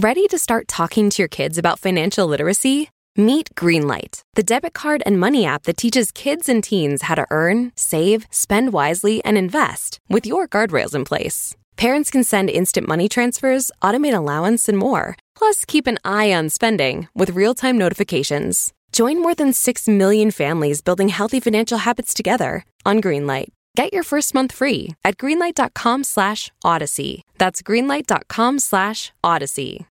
Ready 0.00 0.28
to 0.28 0.38
start 0.38 0.68
talking 0.68 1.10
to 1.10 1.22
your 1.22 1.28
kids 1.28 1.58
about 1.58 1.80
financial 1.80 2.28
literacy? 2.28 2.88
Meet 3.16 3.56
Greenlight, 3.56 4.20
the 4.34 4.44
debit 4.44 4.72
card 4.72 5.02
and 5.04 5.18
money 5.18 5.44
app 5.44 5.64
that 5.64 5.76
teaches 5.76 6.12
kids 6.12 6.48
and 6.48 6.62
teens 6.62 7.02
how 7.02 7.16
to 7.16 7.26
earn, 7.32 7.72
save, 7.74 8.28
spend 8.30 8.72
wisely, 8.72 9.20
and 9.24 9.36
invest 9.36 9.98
with 10.08 10.24
your 10.24 10.46
guardrails 10.46 10.94
in 10.94 11.04
place. 11.04 11.56
Parents 11.78 12.10
can 12.10 12.24
send 12.24 12.50
instant 12.50 12.88
money 12.88 13.08
transfers, 13.08 13.70
automate 13.80 14.12
allowance, 14.12 14.68
and 14.68 14.76
more. 14.76 15.14
Plus, 15.36 15.64
keep 15.64 15.86
an 15.86 15.96
eye 16.04 16.32
on 16.32 16.48
spending 16.48 17.06
with 17.14 17.30
real 17.30 17.54
time 17.54 17.78
notifications. 17.78 18.72
Join 18.90 19.22
more 19.22 19.32
than 19.36 19.52
6 19.52 19.86
million 19.86 20.32
families 20.32 20.80
building 20.80 21.08
healthy 21.08 21.38
financial 21.38 21.78
habits 21.78 22.12
together 22.12 22.64
on 22.84 23.00
Greenlight. 23.00 23.50
Get 23.76 23.92
your 23.92 24.02
first 24.02 24.34
month 24.34 24.50
free 24.50 24.96
at 25.04 25.18
greenlight.com 25.18 26.02
slash 26.02 26.50
odyssey. 26.64 27.22
That's 27.38 27.62
greenlight.com 27.62 28.58
slash 28.58 29.12
odyssey. 29.22 29.86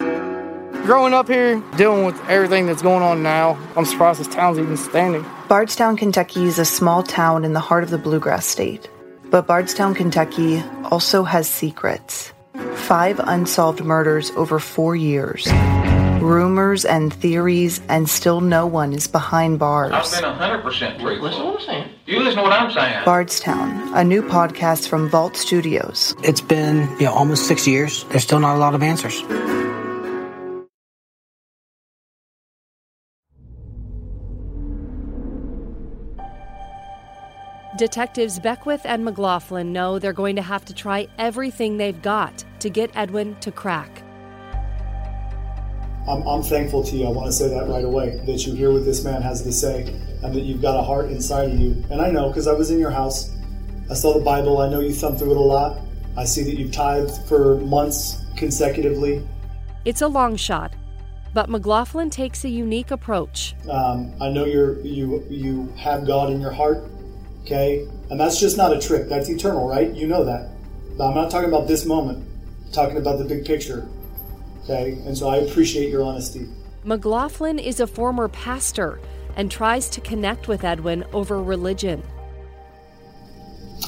Growing 0.00 1.14
up 1.14 1.28
here, 1.28 1.62
dealing 1.76 2.04
with 2.04 2.20
everything 2.28 2.66
that's 2.66 2.82
going 2.82 3.04
on 3.04 3.22
now, 3.22 3.56
I'm 3.76 3.84
surprised 3.84 4.18
this 4.18 4.26
town's 4.26 4.58
even 4.58 4.76
standing. 4.76 5.24
Bardstown, 5.48 5.96
Kentucky 5.96 6.42
is 6.42 6.58
a 6.58 6.64
small 6.64 7.04
town 7.04 7.44
in 7.44 7.52
the 7.52 7.60
heart 7.60 7.84
of 7.84 7.90
the 7.90 7.98
Bluegrass 7.98 8.46
State. 8.46 8.88
But 9.34 9.48
Bardstown, 9.48 9.94
Kentucky 9.96 10.62
also 10.92 11.24
has 11.24 11.50
secrets. 11.50 12.32
Five 12.76 13.18
unsolved 13.18 13.82
murders 13.82 14.30
over 14.36 14.60
four 14.60 14.94
years. 14.94 15.52
Rumors 16.22 16.84
and 16.84 17.12
theories, 17.12 17.80
and 17.88 18.08
still 18.08 18.40
no 18.40 18.64
one 18.64 18.92
is 18.92 19.08
behind 19.08 19.58
bars. 19.58 19.90
I've 19.92 20.22
been 20.22 20.62
100% 20.62 21.00
truthful. 21.00 21.26
Listen 21.26 21.40
to 21.40 21.46
what 21.46 21.54
I'm 21.56 21.66
saying. 21.66 21.88
You 22.06 22.20
listen 22.20 22.36
to 22.36 22.42
what 22.42 22.52
I'm 22.52 22.70
saying. 22.70 23.04
Bardstown, 23.04 23.92
a 23.96 24.04
new 24.04 24.22
podcast 24.22 24.86
from 24.86 25.08
Vault 25.08 25.36
Studios. 25.36 26.14
It's 26.22 26.40
been, 26.40 26.88
you 27.00 27.06
know, 27.06 27.12
almost 27.12 27.48
six 27.48 27.66
years. 27.66 28.04
There's 28.10 28.22
still 28.22 28.38
not 28.38 28.54
a 28.54 28.60
lot 28.60 28.76
of 28.76 28.84
answers. 28.84 29.20
Detectives 37.76 38.38
Beckwith 38.38 38.82
and 38.84 39.04
McLaughlin 39.04 39.72
know 39.72 39.98
they're 39.98 40.12
going 40.12 40.36
to 40.36 40.42
have 40.42 40.64
to 40.66 40.72
try 40.72 41.08
everything 41.18 41.76
they've 41.76 42.00
got 42.02 42.44
to 42.60 42.70
get 42.70 42.88
Edwin 42.94 43.34
to 43.40 43.50
crack. 43.50 44.04
I'm, 46.06 46.22
I'm 46.22 46.44
thankful 46.44 46.84
to 46.84 46.96
you. 46.96 47.04
I 47.04 47.10
want 47.10 47.26
to 47.26 47.32
say 47.32 47.48
that 47.48 47.68
right 47.68 47.84
away 47.84 48.20
that 48.26 48.46
you 48.46 48.54
hear 48.54 48.70
what 48.70 48.84
this 48.84 49.02
man 49.02 49.22
has 49.22 49.42
to 49.42 49.50
say 49.50 49.88
and 50.22 50.32
that 50.32 50.42
you've 50.42 50.62
got 50.62 50.78
a 50.78 50.82
heart 50.82 51.10
inside 51.10 51.50
of 51.50 51.58
you. 51.58 51.84
And 51.90 52.00
I 52.00 52.12
know 52.12 52.28
because 52.28 52.46
I 52.46 52.52
was 52.52 52.70
in 52.70 52.78
your 52.78 52.92
house. 52.92 53.32
I 53.90 53.94
saw 53.94 54.16
the 54.16 54.24
Bible. 54.24 54.58
I 54.58 54.68
know 54.68 54.78
you 54.78 54.92
thumb 54.92 55.16
through 55.16 55.32
it 55.32 55.36
a 55.36 55.40
lot. 55.40 55.80
I 56.16 56.26
see 56.26 56.44
that 56.44 56.56
you've 56.56 56.70
tithed 56.70 57.26
for 57.26 57.56
months 57.56 58.22
consecutively. 58.36 59.26
It's 59.84 60.00
a 60.00 60.06
long 60.06 60.36
shot, 60.36 60.72
but 61.32 61.50
McLaughlin 61.50 62.08
takes 62.08 62.44
a 62.44 62.48
unique 62.48 62.92
approach. 62.92 63.56
Um, 63.68 64.14
I 64.20 64.30
know 64.30 64.44
you're 64.44 64.80
you 64.80 65.26
you 65.28 65.72
have 65.76 66.06
God 66.06 66.30
in 66.30 66.40
your 66.40 66.52
heart, 66.52 66.84
okay, 67.44 67.86
and 68.10 68.18
that's 68.18 68.40
just 68.40 68.56
not 68.56 68.72
a 68.72 68.80
trick. 68.80 69.08
That's 69.08 69.28
eternal, 69.28 69.68
right? 69.68 69.92
You 69.92 70.06
know 70.06 70.24
that. 70.24 70.50
But 70.96 71.08
I'm 71.08 71.14
not 71.14 71.30
talking 71.30 71.48
about 71.48 71.68
this 71.68 71.84
moment. 71.84 72.26
I'm 72.66 72.72
talking 72.72 72.96
about 72.96 73.18
the 73.18 73.24
big 73.24 73.44
picture, 73.44 73.86
okay. 74.64 74.92
And 75.06 75.16
so 75.16 75.28
I 75.28 75.36
appreciate 75.38 75.90
your 75.90 76.02
honesty. 76.02 76.48
McLaughlin 76.84 77.58
is 77.58 77.80
a 77.80 77.86
former 77.86 78.28
pastor 78.28 79.00
and 79.36 79.50
tries 79.50 79.88
to 79.90 80.00
connect 80.00 80.48
with 80.48 80.64
Edwin 80.64 81.04
over 81.12 81.42
religion. 81.42 82.02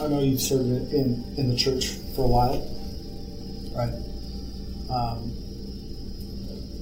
I 0.01 0.09
know 0.09 0.21
you've 0.21 0.41
served 0.41 0.93
in 0.93 1.25
in 1.37 1.49
the 1.49 1.57
church 1.57 1.89
for 2.15 2.25
a 2.25 2.29
while, 2.29 2.59
right? 3.75 3.93
Um, 4.91 5.33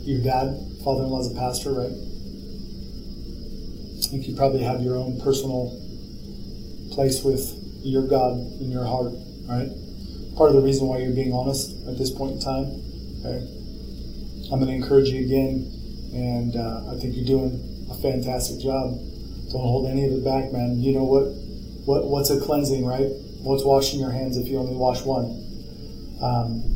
your 0.02 0.22
dad, 0.22 0.58
father-in-law, 0.84 1.20
is 1.20 1.32
a 1.32 1.34
pastor, 1.34 1.72
right? 1.72 1.92
I 3.98 4.06
think 4.08 4.28
you 4.28 4.36
probably 4.36 4.62
have 4.62 4.82
your 4.82 4.96
own 4.96 5.20
personal 5.20 5.80
place 6.94 7.22
with 7.22 7.42
your 7.82 8.06
God 8.06 8.38
in 8.60 8.70
your 8.70 8.84
heart, 8.84 9.12
right? 9.48 9.68
Part 10.36 10.50
of 10.50 10.56
the 10.56 10.62
reason 10.62 10.86
why 10.86 10.98
you're 10.98 11.14
being 11.14 11.32
honest 11.32 11.70
at 11.86 11.98
this 11.98 12.10
point 12.10 12.32
in 12.32 12.40
time. 12.40 12.80
Okay, 13.20 13.42
I'm 14.52 14.58
going 14.60 14.70
to 14.70 14.74
encourage 14.74 15.08
you 15.08 15.24
again, 15.24 15.70
and 16.12 16.56
uh, 16.56 16.92
I 16.92 16.98
think 16.98 17.14
you're 17.16 17.26
doing 17.26 17.86
a 17.90 17.94
fantastic 17.94 18.60
job. 18.60 18.94
Don't 19.52 19.62
hold 19.62 19.86
any 19.86 20.04
of 20.06 20.12
it 20.12 20.24
back, 20.24 20.52
man. 20.52 20.80
You 20.80 20.94
know 20.94 21.04
what? 21.04 21.30
What 21.84 22.08
what's 22.08 22.30
a 22.30 22.40
cleansing, 22.40 22.84
right? 22.84 23.10
What's 23.42 23.64
washing 23.64 24.00
your 24.00 24.10
hands 24.10 24.38
if 24.38 24.48
you 24.48 24.58
only 24.58 24.74
wash 24.74 25.02
one? 25.02 25.44
Um, 26.22 26.74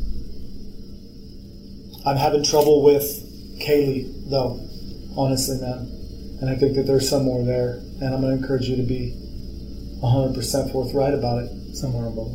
I'm 2.05 2.17
having 2.17 2.43
trouble 2.43 2.83
with 2.83 3.59
Kaylee, 3.59 4.29
though, 4.29 4.59
honestly, 5.17 5.57
man. 5.59 5.89
And 6.41 6.49
I 6.49 6.55
think 6.55 6.75
that 6.75 6.83
there's 6.85 7.09
some 7.09 7.25
more 7.25 7.43
there. 7.43 7.81
And 8.01 8.13
I'm 8.13 8.21
going 8.21 8.37
to 8.37 8.41
encourage 8.41 8.69
you 8.69 8.77
to 8.77 8.83
be 8.83 9.13
100% 10.01 10.71
forthright 10.71 11.13
about 11.13 11.43
it. 11.43 11.75
Somewhere 11.75 12.07
about 12.07 12.31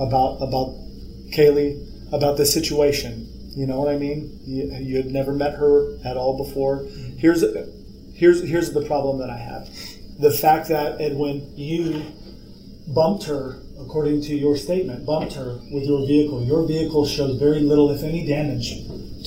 About, 0.00 0.42
about 0.42 0.74
Kaylee, 1.30 1.78
about 2.12 2.36
the 2.36 2.44
situation. 2.46 3.28
You 3.56 3.66
know 3.66 3.78
what 3.78 3.88
I 3.88 3.96
mean? 3.96 4.40
You, 4.44 4.72
you 4.82 4.96
had 4.96 5.06
never 5.06 5.32
met 5.32 5.54
her 5.54 5.96
at 6.04 6.16
all 6.16 6.36
before. 6.36 6.80
Mm-hmm. 6.80 7.18
Here's, 7.18 7.44
here's, 8.14 8.42
here's 8.42 8.72
the 8.72 8.82
problem 8.82 9.18
that 9.18 9.30
I 9.30 9.38
have. 9.38 9.68
The 10.18 10.30
fact 10.30 10.68
that, 10.68 11.00
Edwin, 11.00 11.52
you 11.56 12.02
bumped 12.92 13.24
her, 13.24 13.60
according 13.78 14.22
to 14.22 14.34
your 14.34 14.56
statement, 14.56 15.06
bumped 15.06 15.34
her 15.34 15.58
with 15.70 15.84
your 15.84 16.06
vehicle. 16.06 16.44
Your 16.44 16.66
vehicle 16.66 17.06
shows 17.06 17.38
very 17.38 17.60
little, 17.60 17.90
if 17.90 18.02
any, 18.02 18.26
damage 18.26 18.74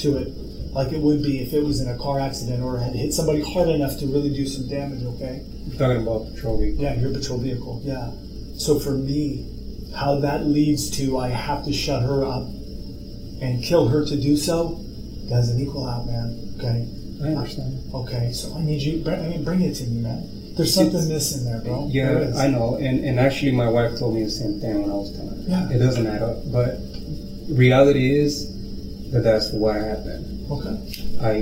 to 0.02 0.17
it, 0.17 0.28
like 0.77 0.93
it 0.93 1.01
would 1.01 1.23
be 1.23 1.41
if 1.41 1.53
it 1.53 1.63
was 1.63 1.81
in 1.81 1.89
a 1.89 1.97
car 1.97 2.19
accident 2.19 2.61
or 2.63 2.77
had 2.77 2.93
hit 2.93 3.11
somebody 3.11 3.41
hard 3.41 3.67
enough 3.67 3.97
to 3.97 4.05
really 4.05 4.29
do 4.29 4.45
some 4.45 4.67
damage, 4.69 5.03
okay? 5.03 5.41
You're 5.65 5.79
talking 5.79 6.03
about 6.03 6.31
patrol 6.31 6.59
vehicle. 6.59 6.83
Yeah, 6.83 6.93
your 6.99 7.11
patrol 7.11 7.39
vehicle, 7.39 7.81
yeah. 7.83 8.11
So 8.59 8.77
for 8.77 8.91
me, 8.91 9.49
how 9.95 10.19
that 10.19 10.45
leads 10.45 10.91
to 10.97 11.17
I 11.17 11.29
have 11.29 11.65
to 11.65 11.73
shut 11.73 12.03
her 12.03 12.23
up 12.23 12.43
and 13.41 13.63
kill 13.63 13.87
her 13.87 14.05
to 14.05 14.21
do 14.21 14.37
so 14.37 14.79
doesn't 15.27 15.59
equal 15.59 15.87
out, 15.89 16.05
man, 16.05 16.53
okay? 16.59 16.87
I 17.23 17.33
understand. 17.35 17.81
Okay, 17.95 18.31
so 18.31 18.55
I 18.55 18.61
need 18.61 18.79
you, 18.79 19.03
I 19.11 19.29
mean, 19.29 19.43
bring 19.43 19.61
it 19.61 19.73
to 19.75 19.83
me, 19.87 20.01
man. 20.01 20.53
There's 20.55 20.75
something 20.75 20.95
It's- 20.95 21.09
missing 21.09 21.43
there, 21.45 21.59
bro. 21.61 21.87
Yeah, 21.91 22.19
is. 22.19 22.37
I 22.37 22.47
know, 22.49 22.75
and 22.75 23.03
and 23.03 23.19
actually, 23.19 23.51
my 23.51 23.69
wife 23.69 23.97
told 23.97 24.13
me 24.15 24.23
the 24.23 24.29
same 24.29 24.59
thing 24.59 24.81
when 24.81 24.91
I 24.91 24.95
was 24.95 25.11
telling 25.15 25.37
her. 25.37 25.43
Yeah. 25.47 25.69
It 25.75 25.79
doesn't 25.79 26.05
add 26.07 26.21
up, 26.23 26.37
but 26.51 26.79
reality 27.49 28.17
is 28.19 28.57
that 29.12 29.22
that's 29.24 29.52
what 29.52 29.76
happened. 29.76 30.52
Okay. 30.52 31.17
I, 31.22 31.36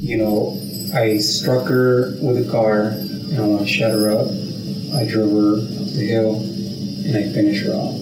you 0.00 0.16
know, 0.16 0.60
I 0.94 1.18
struck 1.18 1.68
her 1.68 2.16
with 2.22 2.46
a 2.46 2.50
car, 2.50 2.88
and 2.90 3.60
I 3.60 3.64
shut 3.66 3.92
her 3.92 4.10
up. 4.10 4.28
I 4.94 5.06
drove 5.06 5.30
her 5.30 5.54
up 5.58 5.88
the 5.94 6.06
hill, 6.08 6.36
and 6.36 7.16
I 7.16 7.32
finished 7.32 7.64
her 7.66 7.72
off. 7.72 8.00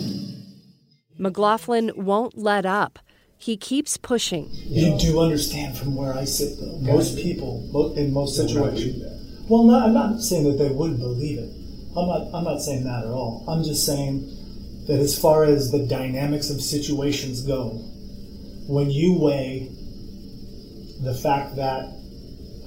McLaughlin 1.19 1.93
won't 1.97 2.37
let 2.37 2.67
up. 2.67 2.99
He 3.39 3.57
keeps 3.57 3.97
pushing. 3.97 4.49
You 4.51 4.97
do 4.99 5.21
understand 5.21 5.77
from 5.77 5.95
where 5.95 6.15
I 6.15 6.25
sit, 6.25 6.59
though. 6.59 6.79
Most 6.79 7.17
people, 7.19 7.61
in 7.97 8.13
most 8.13 8.37
They 8.37 8.45
would 8.45 8.55
not 8.55 8.77
situations. 8.77 9.49
Well, 9.49 9.65
no, 9.65 9.79
I'm 9.79 9.95
not 9.95 10.21
saying 10.21 10.45
that 10.45 10.63
they 10.63 10.71
wouldn't 10.71 10.99
believe 10.99 11.39
it. 11.39 11.51
I'm 11.97 12.09
not. 12.09 12.29
I'm 12.35 12.45
not 12.45 12.61
saying 12.61 12.85
that 12.85 13.05
at 13.05 13.11
all. 13.11 13.45
I'm 13.49 13.63
just 13.63 13.87
saying 13.87 14.29
that 14.87 14.99
as 15.01 15.19
far 15.19 15.45
as 15.45 15.71
the 15.71 15.81
dynamics 15.87 16.51
of 16.51 16.61
situations 16.63 17.43
go, 17.43 17.71
when 18.69 18.91
you 18.91 19.19
weigh 19.19 19.71
the 21.03 21.15
fact 21.15 21.57
that 21.57 21.93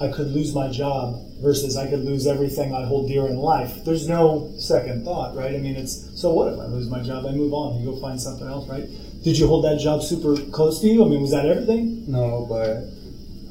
I 0.01 0.07
could 0.09 0.27
lose 0.27 0.53
my 0.53 0.69
job 0.69 1.19
versus 1.41 1.75
I 1.77 1.89
could 1.89 2.03
lose 2.05 2.27
everything 2.27 2.73
I 2.73 2.85
hold 2.85 3.07
dear 3.09 3.27
in 3.27 3.37
life, 3.37 3.83
there's 3.85 4.07
no 4.07 4.51
second 4.57 5.03
thought, 5.05 5.35
right? 5.35 5.55
I 5.55 5.57
mean, 5.57 5.75
it's 5.75 6.19
so 6.19 6.33
what 6.33 6.53
if 6.53 6.59
I 6.59 6.65
lose 6.65 6.89
my 6.89 7.01
job? 7.01 7.25
I 7.25 7.31
move 7.31 7.53
on. 7.53 7.79
You 7.79 7.91
go 7.91 7.99
find 7.99 8.19
something 8.21 8.47
else, 8.47 8.67
right? 8.69 8.87
Did 9.23 9.37
you 9.37 9.47
hold 9.47 9.65
that 9.65 9.79
job 9.79 10.01
super 10.01 10.35
close 10.51 10.79
to 10.81 10.87
you? 10.87 11.03
I 11.03 11.07
mean, 11.09 11.21
was 11.21 11.31
that 11.31 11.45
everything? 11.45 12.05
No, 12.07 12.45
but 12.47 12.87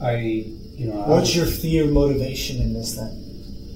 I, 0.06 0.16
you 0.16 0.86
know, 0.86 1.02
I- 1.02 1.08
What's 1.08 1.34
your 1.34 1.46
fear 1.46 1.86
motivation 1.86 2.60
in 2.62 2.72
this 2.72 2.94
thing? 2.94 3.24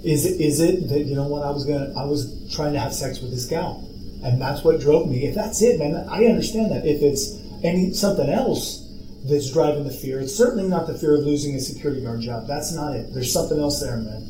Is 0.04 0.24
it 0.26 0.40
is 0.40 0.60
it 0.60 0.88
that 0.88 1.04
you 1.04 1.14
know 1.14 1.28
what 1.28 1.44
I 1.44 1.50
was 1.50 1.64
gonna 1.64 1.92
I 1.96 2.04
was 2.04 2.50
trying 2.54 2.72
to 2.72 2.80
have 2.80 2.92
sex 2.94 3.20
with 3.20 3.30
this 3.30 3.44
gal, 3.46 3.88
and 4.22 4.40
that's 4.40 4.62
what 4.62 4.80
drove 4.80 5.08
me. 5.08 5.26
If 5.26 5.34
that's 5.34 5.60
it, 5.62 5.78
man, 5.78 6.06
I 6.08 6.24
understand 6.26 6.70
that. 6.72 6.86
If 6.86 7.02
it's 7.02 7.38
any 7.64 7.92
something 7.92 8.28
else 8.28 8.88
that's 9.24 9.52
driving 9.52 9.84
the 9.84 9.90
fear, 9.92 10.20
it's 10.20 10.34
certainly 10.34 10.68
not 10.68 10.86
the 10.86 10.94
fear 10.94 11.16
of 11.16 11.24
losing 11.24 11.54
a 11.56 11.60
security 11.60 12.02
guard 12.02 12.20
job. 12.20 12.46
That's 12.46 12.72
not 12.72 12.94
it. 12.94 13.12
There's 13.12 13.32
something 13.32 13.58
else 13.58 13.80
there, 13.80 13.96
man. 13.96 14.22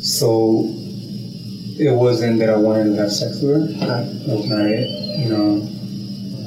So 0.00 0.64
it 0.66 1.94
wasn't 1.94 2.38
that 2.40 2.50
I 2.50 2.56
wanted 2.56 2.94
to 2.94 2.96
have 2.96 3.12
sex 3.12 3.40
with 3.40 3.80
her. 3.80 3.86
That 3.86 4.06
was 4.26 4.48
not 4.48 4.66
it. 4.66 4.88
You 5.18 5.28
know. 5.28 5.68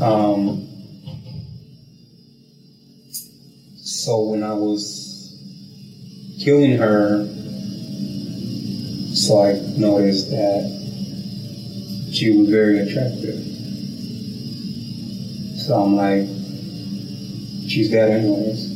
Um, 0.05 0.67
so 3.77 4.25
when 4.25 4.43
I 4.43 4.53
was 4.53 5.39
killing 6.43 6.77
her, 6.77 7.25
so 9.15 9.41
I 9.41 9.53
noticed 9.77 10.29
that 10.31 10.84
she 12.15 12.31
was 12.31 12.49
very 12.49 12.79
attractive. 12.79 13.39
So 15.59 15.81
I'm 15.81 15.95
like, 15.95 16.27
she's 17.67 17.89
dead 17.89 18.11
anyways. 18.11 18.75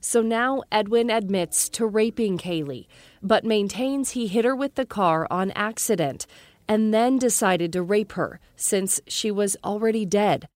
So 0.00 0.20
now 0.20 0.62
Edwin 0.70 1.08
admits 1.08 1.70
to 1.70 1.86
raping 1.86 2.36
Kaylee, 2.36 2.86
but 3.22 3.44
maintains 3.44 4.10
he 4.10 4.26
hit 4.26 4.44
her 4.44 4.54
with 4.54 4.74
the 4.74 4.84
car 4.84 5.26
on 5.30 5.52
accident 5.52 6.26
and 6.68 6.92
then 6.92 7.18
decided 7.18 7.72
to 7.72 7.82
rape 7.82 8.12
her 8.12 8.38
since 8.54 9.00
she 9.06 9.30
was 9.30 9.56
already 9.64 10.04
dead. 10.04 10.48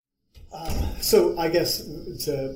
So 1.00 1.38
I 1.38 1.48
guess 1.48 1.82
to 2.24 2.54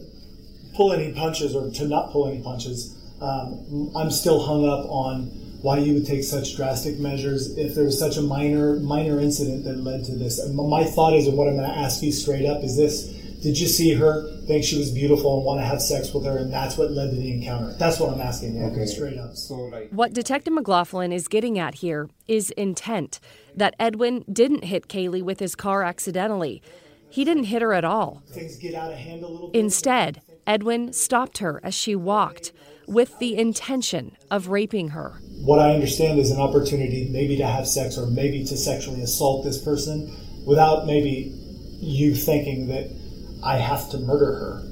pull 0.75 0.93
any 0.93 1.13
punches 1.13 1.55
or 1.55 1.71
to 1.71 1.89
not 1.89 2.11
pull 2.11 2.29
any 2.29 2.43
punches, 2.43 2.99
um, 3.23 3.93
I'm 3.97 4.11
still 4.11 4.45
hung 4.45 4.69
up 4.69 4.85
on 4.91 5.31
why 5.63 5.79
you 5.79 5.95
would 5.95 6.07
take 6.07 6.25
such 6.25 6.57
drastic 6.57 6.99
measures 6.99 7.57
if 7.57 7.75
there 7.75 7.85
was 7.85 7.99
such 7.99 8.17
a 8.17 8.23
minor 8.23 8.77
minor 8.81 9.21
incident 9.21 9.65
that 9.65 9.77
led 9.79 10.05
to 10.05 10.17
this. 10.17 10.39
And 10.39 10.55
My 10.57 10.85
thought 10.85 11.15
is, 11.15 11.27
and 11.27 11.37
what 11.37 11.49
I'm 11.49 11.57
going 11.57 11.69
to 11.71 11.77
ask 11.77 12.03
you 12.03 12.13
straight 12.13 12.47
up 12.47 12.63
is 12.63 12.77
this: 12.77 13.05
Did 13.43 13.59
you 13.59 13.67
see 13.67 13.95
her, 13.95 14.31
think 14.47 14.65
she 14.65 14.79
was 14.79 14.91
beautiful, 14.91 15.37
and 15.37 15.45
want 15.45 15.61
to 15.61 15.67
have 15.67 15.81
sex 15.83 16.13
with 16.13 16.25
her, 16.25 16.39
and 16.39 16.53
that's 16.53 16.77
what 16.77 16.91
led 16.91 17.11
to 17.11 17.17
the 17.17 17.33
encounter? 17.33 17.75
That's 17.79 17.99
what 18.01 18.11
I'm 18.13 18.21
asking 18.21 18.57
you, 18.57 18.65
Okay. 18.65 18.87
straight 18.87 19.19
up. 19.19 19.37
So 19.37 19.55
like. 19.55 19.91
What 19.91 20.13
Detective 20.13 20.53
McLaughlin 20.53 21.13
is 21.13 21.29
getting 21.29 21.59
at 21.59 21.77
here 21.77 22.09
is 22.27 22.51
intent 22.53 23.21
that 23.55 23.75
Edwin 23.79 24.25
didn't 24.33 24.65
hit 24.65 24.89
Kaylee 24.89 25.23
with 25.23 25.41
his 25.41 25.55
car 25.55 25.83
accidentally. 25.83 26.63
He 27.11 27.25
didn't 27.25 27.45
hit 27.45 27.61
her 27.61 27.73
at 27.73 27.85
all. 27.85 28.23
Things 28.31 28.57
get 28.57 28.75
out 28.75 28.93
of 28.93 28.99
hand 28.99 29.25
a 29.25 29.27
little 29.27 29.49
bit. 29.49 29.59
Instead, 29.59 30.23
Edwin 30.47 30.93
stopped 30.93 31.39
her 31.39 31.61
as 31.65 31.75
she 31.75 31.97
walked 31.97 32.53
with 32.87 33.19
the 33.19 33.37
intention 33.37 34.17
of 34.31 34.49
raping 34.49 34.89
her. 34.91 35.21
What 35.41 35.59
I 35.59 35.73
understand 35.73 36.19
is 36.19 36.31
an 36.31 36.41
opportunity 36.41 37.09
maybe 37.11 37.37
to 37.39 37.47
have 37.47 37.67
sex 37.67 37.97
or 37.97 38.07
maybe 38.07 38.45
to 38.45 38.57
sexually 38.57 39.01
assault 39.03 39.45
this 39.45 39.63
person 39.63 40.15
without 40.45 40.87
maybe 40.87 41.35
you 41.81 42.15
thinking 42.15 42.69
that 42.69 42.91
I 43.43 43.57
have 43.57 43.91
to 43.91 43.99
murder 43.99 44.35
her 44.35 44.63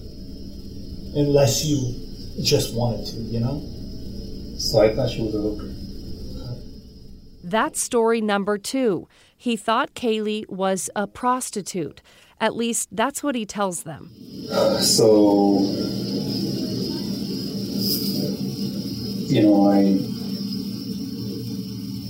unless 1.15 1.65
you 1.65 2.43
just 2.43 2.75
wanted 2.75 3.07
to, 3.07 3.17
you 3.17 3.41
know? 3.41 3.63
So 4.59 4.83
I 4.83 4.95
thought 4.95 5.09
she 5.11 5.23
was 5.23 5.35
a 5.35 5.41
hooker. 5.41 5.73
That's 7.43 7.81
story 7.81 8.21
number 8.21 8.59
two. 8.59 9.09
He 9.37 9.57
thought 9.57 9.95
Kaylee 9.95 10.49
was 10.51 10.91
a 10.95 11.07
prostitute. 11.07 12.03
At 12.41 12.55
least 12.55 12.89
that's 12.93 13.23
what 13.23 13.35
he 13.35 13.47
tells 13.47 13.85
them. 13.85 14.11
So, 14.81 15.61
you 19.29 19.43
know, 19.43 19.71
I 19.71 20.18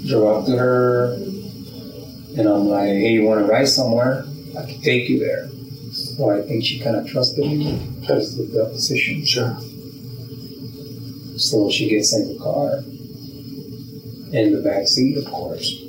drove 0.08 0.42
up 0.42 0.46
to 0.46 0.56
her 0.56 1.14
and 1.14 2.46
I'm 2.48 2.68
like, 2.68 2.88
hey, 2.88 3.12
you 3.12 3.24
want 3.24 3.40
to 3.40 3.46
ride 3.46 3.68
somewhere? 3.68 4.24
I 4.58 4.64
can 4.64 4.80
take 4.80 5.08
you 5.08 5.18
there. 5.18 5.48
So 5.92 6.30
I 6.30 6.42
think 6.42 6.64
she 6.64 6.80
kind 6.80 6.96
of 6.96 7.06
trusted 7.06 7.44
me 7.44 7.78
because 8.00 8.38
of 8.38 8.52
the 8.52 8.66
position. 8.66 9.24
Sure. 9.24 9.56
So 11.38 11.70
she 11.70 11.88
gets 11.88 12.14
in 12.14 12.32
the 12.32 12.38
car, 12.42 12.78
in 14.32 14.52
the 14.52 14.60
back 14.62 14.86
seat, 14.86 15.16
of 15.18 15.24
course. 15.26 15.82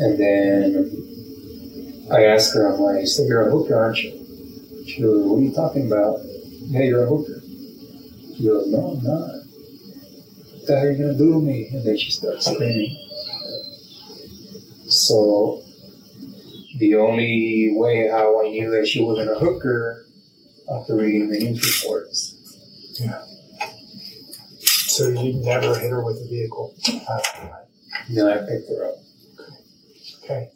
And 0.00 0.18
then 0.18 2.06
I 2.12 2.24
ask 2.26 2.54
her, 2.54 2.72
I'm 2.72 2.80
like, 2.80 3.06
so 3.06 3.22
you're 3.24 3.48
a 3.48 3.50
hooker, 3.50 3.76
aren't 3.76 3.98
you? 4.02 4.12
She 4.86 5.02
goes, 5.02 5.26
what 5.26 5.38
are 5.38 5.42
you 5.42 5.52
talking 5.52 5.86
about? 5.86 6.20
Yeah, 6.24 6.82
you're 6.82 7.04
a 7.04 7.08
hooker. 7.08 7.40
She 8.36 8.44
goes, 8.44 8.68
no, 8.68 8.98
I'm 8.98 9.02
not. 9.02 9.37
What 10.68 10.74
the 10.74 10.86
are 10.86 10.90
you 10.90 10.98
going 10.98 11.12
to 11.12 11.18
do 11.18 11.32
to 11.32 11.40
me? 11.40 11.68
And 11.72 11.82
then 11.82 11.96
she 11.96 12.10
starts 12.10 12.44
screaming. 12.44 12.94
So 14.86 15.62
the 16.76 16.96
only 16.96 17.70
way 17.72 18.08
how 18.08 18.44
I 18.44 18.50
knew 18.50 18.70
that 18.72 18.86
she 18.86 19.02
wasn't 19.02 19.30
a 19.30 19.38
hooker 19.38 20.04
after 20.70 20.96
reading 20.96 21.30
the 21.30 21.38
news 21.38 21.82
reports. 21.82 22.98
Yeah. 23.00 23.24
So 24.60 25.08
you 25.08 25.34
never 25.42 25.78
hit 25.78 25.90
her 25.90 26.04
with 26.04 26.18
a 26.18 26.28
vehicle? 26.28 26.74
No, 28.10 28.30
I 28.30 28.36
picked 28.46 28.68
her 28.68 28.90
up. 28.90 28.96
Okay. 30.22 30.50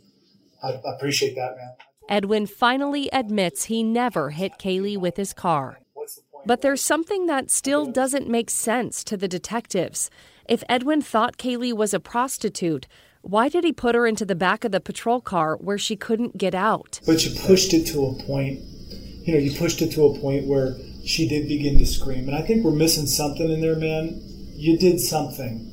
I, 0.62 0.72
I 0.72 0.94
appreciate 0.94 1.36
that, 1.36 1.56
man. 1.56 1.72
Edwin 2.10 2.46
finally 2.46 3.08
admits 3.14 3.64
he 3.64 3.82
never 3.82 4.30
hit 4.30 4.52
Kaylee 4.58 4.98
with 4.98 5.16
his 5.16 5.32
car. 5.32 5.81
But 6.44 6.60
there's 6.60 6.80
something 6.80 7.26
that 7.26 7.50
still 7.50 7.86
doesn't 7.86 8.28
make 8.28 8.50
sense 8.50 9.04
to 9.04 9.16
the 9.16 9.28
detectives. 9.28 10.10
If 10.48 10.64
Edwin 10.68 11.00
thought 11.00 11.38
Kaylee 11.38 11.72
was 11.72 11.94
a 11.94 12.00
prostitute, 12.00 12.88
why 13.20 13.48
did 13.48 13.62
he 13.62 13.72
put 13.72 13.94
her 13.94 14.06
into 14.06 14.24
the 14.24 14.34
back 14.34 14.64
of 14.64 14.72
the 14.72 14.80
patrol 14.80 15.20
car 15.20 15.56
where 15.56 15.78
she 15.78 15.94
couldn't 15.94 16.36
get 16.36 16.54
out? 16.54 17.00
But 17.06 17.24
you 17.24 17.38
pushed 17.40 17.72
it 17.72 17.86
to 17.92 18.06
a 18.06 18.14
point, 18.24 18.58
you 19.24 19.34
know, 19.34 19.38
you 19.38 19.56
pushed 19.56 19.80
it 19.82 19.92
to 19.92 20.06
a 20.06 20.18
point 20.18 20.48
where 20.48 20.74
she 21.04 21.28
did 21.28 21.46
begin 21.46 21.78
to 21.78 21.86
scream. 21.86 22.28
And 22.28 22.36
I 22.36 22.42
think 22.42 22.64
we're 22.64 22.72
missing 22.72 23.06
something 23.06 23.48
in 23.48 23.60
there, 23.60 23.76
man. 23.76 24.20
You 24.54 24.76
did 24.76 24.98
something. 24.98 25.68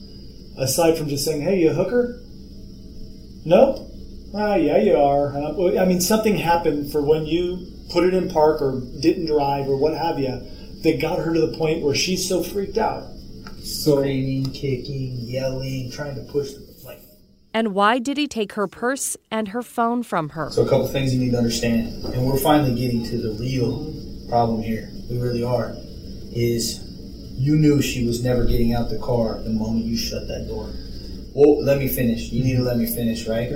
Aside 0.57 0.97
from 0.97 1.09
just 1.09 1.25
saying, 1.25 1.41
hey, 1.41 1.59
you 1.59 1.71
a 1.71 1.73
hooker? 1.73 2.21
No? 3.43 3.89
Ah, 4.35 4.55
yeah, 4.55 4.77
you 4.77 4.95
are. 4.95 5.35
I 5.35 5.85
mean, 5.85 6.01
something 6.01 6.37
happened 6.37 6.91
for 6.91 7.01
when 7.01 7.25
you 7.25 7.65
put 7.91 8.03
it 8.03 8.13
in 8.13 8.29
park 8.29 8.61
or 8.61 8.81
didn't 9.01 9.25
drive 9.25 9.67
or 9.67 9.77
what 9.77 9.95
have 9.95 10.19
you 10.19 10.39
that 10.83 11.01
got 11.01 11.19
her 11.19 11.33
to 11.33 11.41
the 11.41 11.57
point 11.57 11.81
where 11.81 11.95
she's 11.95 12.27
so 12.27 12.43
freaked 12.43 12.77
out. 12.77 13.03
Screaming, 13.61 14.51
kicking, 14.51 15.17
yelling, 15.19 15.91
trying 15.91 16.15
to 16.15 16.21
push 16.31 16.51
the 16.53 16.81
like. 16.85 17.01
And 17.53 17.73
why 17.73 17.99
did 17.99 18.17
he 18.17 18.27
take 18.27 18.53
her 18.53 18.67
purse 18.67 19.17
and 19.29 19.49
her 19.49 19.61
phone 19.61 20.03
from 20.03 20.29
her? 20.29 20.49
So 20.51 20.65
a 20.65 20.69
couple 20.69 20.87
things 20.87 21.13
you 21.13 21.19
need 21.19 21.31
to 21.31 21.37
understand, 21.37 22.05
and 22.05 22.25
we're 22.25 22.39
finally 22.39 22.73
getting 22.75 23.03
to 23.05 23.17
the 23.17 23.31
real 23.33 23.93
problem 24.29 24.61
here. 24.61 24.89
We 25.09 25.17
really 25.19 25.43
are. 25.43 25.75
Is 26.31 26.85
you 27.37 27.55
knew 27.55 27.81
she 27.81 28.05
was 28.05 28.23
never 28.23 28.45
getting 28.45 28.73
out 28.73 28.89
the 28.89 28.99
car 28.99 29.41
the 29.41 29.49
moment 29.49 29.85
you 29.85 29.97
shut 29.97 30.27
that 30.27 30.47
door. 30.47 30.69
Well, 31.33 31.63
let 31.63 31.79
me 31.79 31.87
finish. 31.87 32.31
You 32.31 32.43
need 32.43 32.57
to 32.57 32.63
let 32.63 32.77
me 32.77 32.85
finish, 32.85 33.27
right? 33.27 33.49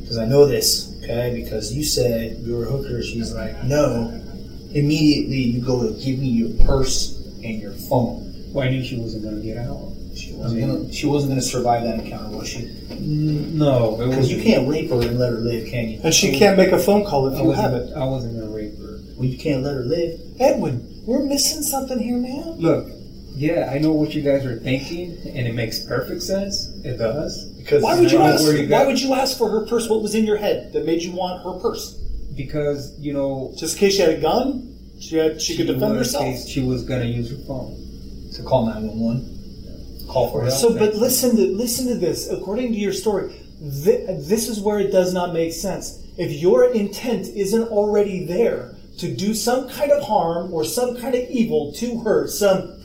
Because 0.00 0.18
I 0.18 0.24
know 0.26 0.46
this, 0.46 0.96
okay? 1.02 1.32
Because 1.34 1.72
you 1.72 1.84
said 1.84 2.38
you 2.38 2.56
were 2.56 2.64
hookers. 2.64 3.08
She's 3.08 3.32
like, 3.32 3.62
no. 3.64 4.20
Immediately, 4.74 5.36
you 5.38 5.60
go 5.64 5.82
to 5.86 5.92
give 6.04 6.18
me 6.18 6.28
your 6.28 6.50
purse 6.66 7.16
and 7.44 7.60
your 7.60 7.72
phone. 7.72 8.34
Well, 8.52 8.66
I 8.66 8.70
knew 8.70 8.82
she 8.84 8.96
wasn't 8.96 9.22
going 9.24 9.36
to 9.36 9.42
get 9.42 9.56
out. 9.56 9.92
She 10.16 10.32
wasn't 10.32 10.60
gonna. 10.60 10.92
She 10.92 11.06
wasn't 11.06 11.32
gonna 11.32 11.42
survive 11.42 11.82
that 11.82 11.98
encounter, 11.98 12.36
was 12.36 12.48
she? 12.48 12.58
Mm, 12.60 13.54
no, 13.54 13.96
Because 13.98 14.30
you 14.30 14.40
can't 14.42 14.68
rape 14.68 14.88
her 14.90 15.00
and 15.02 15.18
let 15.18 15.32
her 15.32 15.38
live, 15.38 15.68
can 15.68 15.88
you? 15.88 16.00
And 16.04 16.14
she 16.14 16.38
can't 16.38 16.56
make 16.56 16.70
a 16.70 16.78
phone 16.78 17.04
call 17.04 17.26
if 17.26 17.34
I 17.34 17.42
you 17.42 17.48
wasn't- 17.48 17.64
have 17.72 17.74
it. 17.82 17.92
I 17.96 18.04
wasn't 18.04 18.38
gonna 18.38 18.52
rape 18.54 18.78
her. 18.78 19.00
Well, 19.16 19.26
you 19.26 19.36
can't 19.36 19.64
let 19.64 19.74
her 19.74 19.82
live. 19.84 20.20
Edwin, 20.38 20.86
we're 21.04 21.24
missing 21.24 21.62
something 21.62 21.98
here, 21.98 22.16
man. 22.16 22.54
Look, 22.58 22.86
yeah, 23.34 23.70
I 23.74 23.78
know 23.78 23.90
what 23.90 24.14
you 24.14 24.22
guys 24.22 24.46
are 24.46 24.56
thinking, 24.56 25.16
and 25.34 25.48
it 25.48 25.54
makes 25.56 25.80
perfect 25.80 26.22
sense. 26.22 26.70
It 26.84 26.96
does. 26.98 27.46
Because 27.58 27.82
Why 27.82 27.98
would 27.98 28.12
you 28.12 28.18
ask? 28.18 28.44
you 28.44 28.68
Why 28.68 28.86
would 28.86 29.00
you 29.00 29.14
ask 29.14 29.36
for 29.36 29.48
her 29.50 29.66
purse? 29.66 29.88
What 29.88 30.00
was 30.00 30.14
in 30.14 30.24
your 30.24 30.36
head 30.36 30.72
that 30.74 30.86
made 30.86 31.02
you 31.02 31.10
want 31.12 31.42
her 31.42 31.58
purse? 31.58 31.98
Because 32.36 32.98
you 32.98 33.12
know, 33.12 33.52
Just 33.56 33.74
in 33.76 33.80
case 33.80 33.94
she 33.94 34.00
had 34.02 34.10
a 34.10 34.20
gun, 34.20 34.76
she 35.00 35.16
had 35.16 35.40
she 35.40 35.56
could 35.56 35.66
defend 35.66 35.96
herself. 35.96 36.38
She 36.46 36.60
was 36.62 36.82
gonna 36.84 37.04
use 37.04 37.30
her 37.30 37.36
phone. 37.46 37.80
to 38.34 38.42
call 38.42 38.66
nine 38.66 38.86
one 38.88 39.00
one. 39.00 39.30
Call 40.08 40.30
for 40.30 40.44
help. 40.44 40.54
So, 40.54 40.76
but 40.78 40.94
listen 40.94 41.36
to 41.36 41.42
listen 41.56 41.86
to 41.88 41.94
this. 41.94 42.28
According 42.30 42.72
to 42.72 42.78
your 42.78 42.92
story, 42.92 43.32
thi- 43.60 44.04
this 44.08 44.48
is 44.48 44.60
where 44.60 44.78
it 44.78 44.90
does 44.90 45.12
not 45.14 45.32
make 45.32 45.52
sense. 45.52 45.98
If 46.18 46.30
your 46.32 46.72
intent 46.72 47.26
isn't 47.28 47.68
already 47.68 48.24
there 48.24 48.74
to 48.98 49.12
do 49.12 49.34
some 49.34 49.68
kind 49.68 49.90
of 49.90 50.02
harm 50.04 50.52
or 50.52 50.64
some 50.64 50.96
kind 50.96 51.14
of 51.14 51.28
evil 51.28 51.72
to 51.74 52.00
her, 52.02 52.28
some 52.28 52.80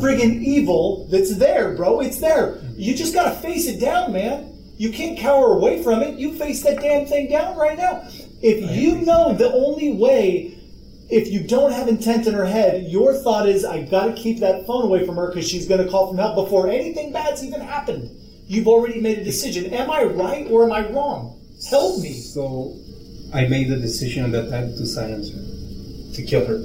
friggin' 0.00 0.42
evil 0.42 1.06
that's 1.10 1.36
there, 1.36 1.74
bro. 1.74 2.00
It's 2.00 2.18
there. 2.18 2.58
You 2.76 2.94
just 2.94 3.14
gotta 3.14 3.36
face 3.36 3.66
it 3.66 3.80
down, 3.80 4.12
man. 4.12 4.52
You 4.78 4.90
can't 4.92 5.18
cower 5.18 5.54
away 5.56 5.82
from 5.82 6.02
it. 6.02 6.18
You 6.18 6.34
face 6.34 6.62
that 6.64 6.80
damn 6.80 7.06
thing 7.06 7.30
down 7.30 7.56
right 7.56 7.78
now. 7.78 8.06
If 8.46 8.70
you 8.76 8.96
know 9.04 9.34
the 9.34 9.52
only 9.52 9.92
way 9.92 10.52
if 11.08 11.28
you 11.28 11.40
don't 11.46 11.72
have 11.72 11.88
intent 11.88 12.26
in 12.26 12.34
her 12.34 12.44
head, 12.46 12.86
your 12.88 13.14
thought 13.14 13.48
is, 13.48 13.64
I 13.64 13.82
gotta 13.82 14.12
keep 14.12 14.40
that 14.40 14.66
phone 14.66 14.84
away 14.84 15.04
from 15.06 15.16
her 15.16 15.28
because 15.28 15.48
she's 15.48 15.66
gonna 15.68 15.88
call 15.88 16.10
for 16.12 16.16
help 16.16 16.34
before 16.36 16.68
anything 16.68 17.12
bad's 17.12 17.44
even 17.44 17.60
happened. 17.60 18.10
You've 18.48 18.68
already 18.68 19.00
made 19.00 19.18
a 19.18 19.24
decision. 19.24 19.72
Am 19.74 19.90
I 19.90 20.04
right 20.04 20.46
or 20.50 20.64
am 20.64 20.72
I 20.72 20.88
wrong? 20.90 21.40
Help 21.70 22.00
me. 22.00 22.12
So 22.12 22.76
I 23.34 23.46
made 23.48 23.68
the 23.68 23.76
decision 23.76 24.24
at 24.26 24.32
that 24.32 24.50
time 24.50 24.68
to 24.76 24.86
silence 24.86 25.30
her. 25.32 25.42
to 26.14 26.22
kill 26.22 26.46
her. 26.46 26.64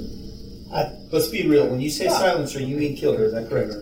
Let's 1.10 1.28
be 1.28 1.46
real. 1.46 1.68
When 1.68 1.80
you 1.80 1.90
say 1.90 2.06
Yeah. 2.06 2.18
silence 2.18 2.52
her, 2.54 2.60
you 2.60 2.76
mean 2.76 2.96
kill 2.96 3.14
her. 3.16 3.24
Is 3.26 3.32
that 3.32 3.50
correct? 3.50 3.74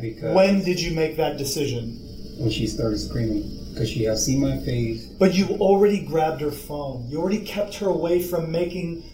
Because 0.00 0.34
When 0.34 0.64
did 0.64 0.80
you 0.80 0.94
make 0.94 1.16
that 1.18 1.36
decision? 1.36 1.98
when 2.38 2.50
she 2.50 2.66
started 2.66 2.98
screaming, 2.98 3.44
because 3.76 3.90
she 3.90 4.04
had 4.04 4.18
seen 4.18 4.40
my 4.40 4.56
face. 4.60 5.04
But 5.04 5.34
you 5.34 5.48
already 5.60 6.00
grabbed 6.00 6.40
her 6.40 6.50
phone. 6.50 7.06
You 7.08 7.20
already 7.20 7.44
kept 7.44 7.74
her 7.74 7.88
away 7.88 8.22
from 8.22 8.50
making 8.50 9.04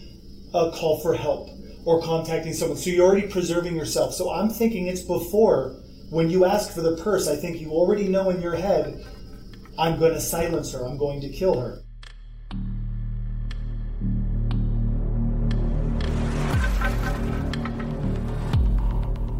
a 0.53 0.71
call 0.71 1.01
for 1.01 1.13
help 1.13 1.49
or 1.83 2.01
contacting 2.01 2.53
someone. 2.53 2.77
So 2.77 2.89
you're 2.89 3.05
already 3.05 3.27
preserving 3.27 3.75
yourself. 3.75 4.13
So 4.13 4.31
I'm 4.31 4.49
thinking 4.49 4.87
it's 4.87 5.01
before 5.01 5.75
when 6.11 6.29
you 6.29 6.45
ask 6.45 6.71
for 6.71 6.79
the 6.79 6.95
purse. 6.95 7.27
I 7.27 7.35
think 7.35 7.59
you 7.59 7.71
already 7.71 8.07
know 8.07 8.29
in 8.29 8.41
your 8.41 8.55
head, 8.55 9.05
I'm 9.77 9.99
going 9.99 10.13
to 10.13 10.21
silence 10.21 10.71
her. 10.71 10.85
I'm 10.85 10.97
going 10.97 11.19
to 11.19 11.27
kill 11.27 11.59
her. 11.59 11.79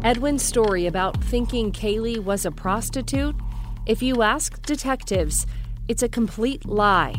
Edwin's 0.02 0.42
story 0.42 0.86
about 0.86 1.24
thinking 1.24 1.72
Kaylee 1.72 2.22
was 2.22 2.44
a 2.44 2.50
prostitute, 2.50 3.34
if 3.86 4.02
you 4.02 4.22
ask 4.22 4.62
detectives, 4.62 5.46
it's 5.88 6.02
a 6.02 6.08
complete 6.08 6.64
lie. 6.64 7.14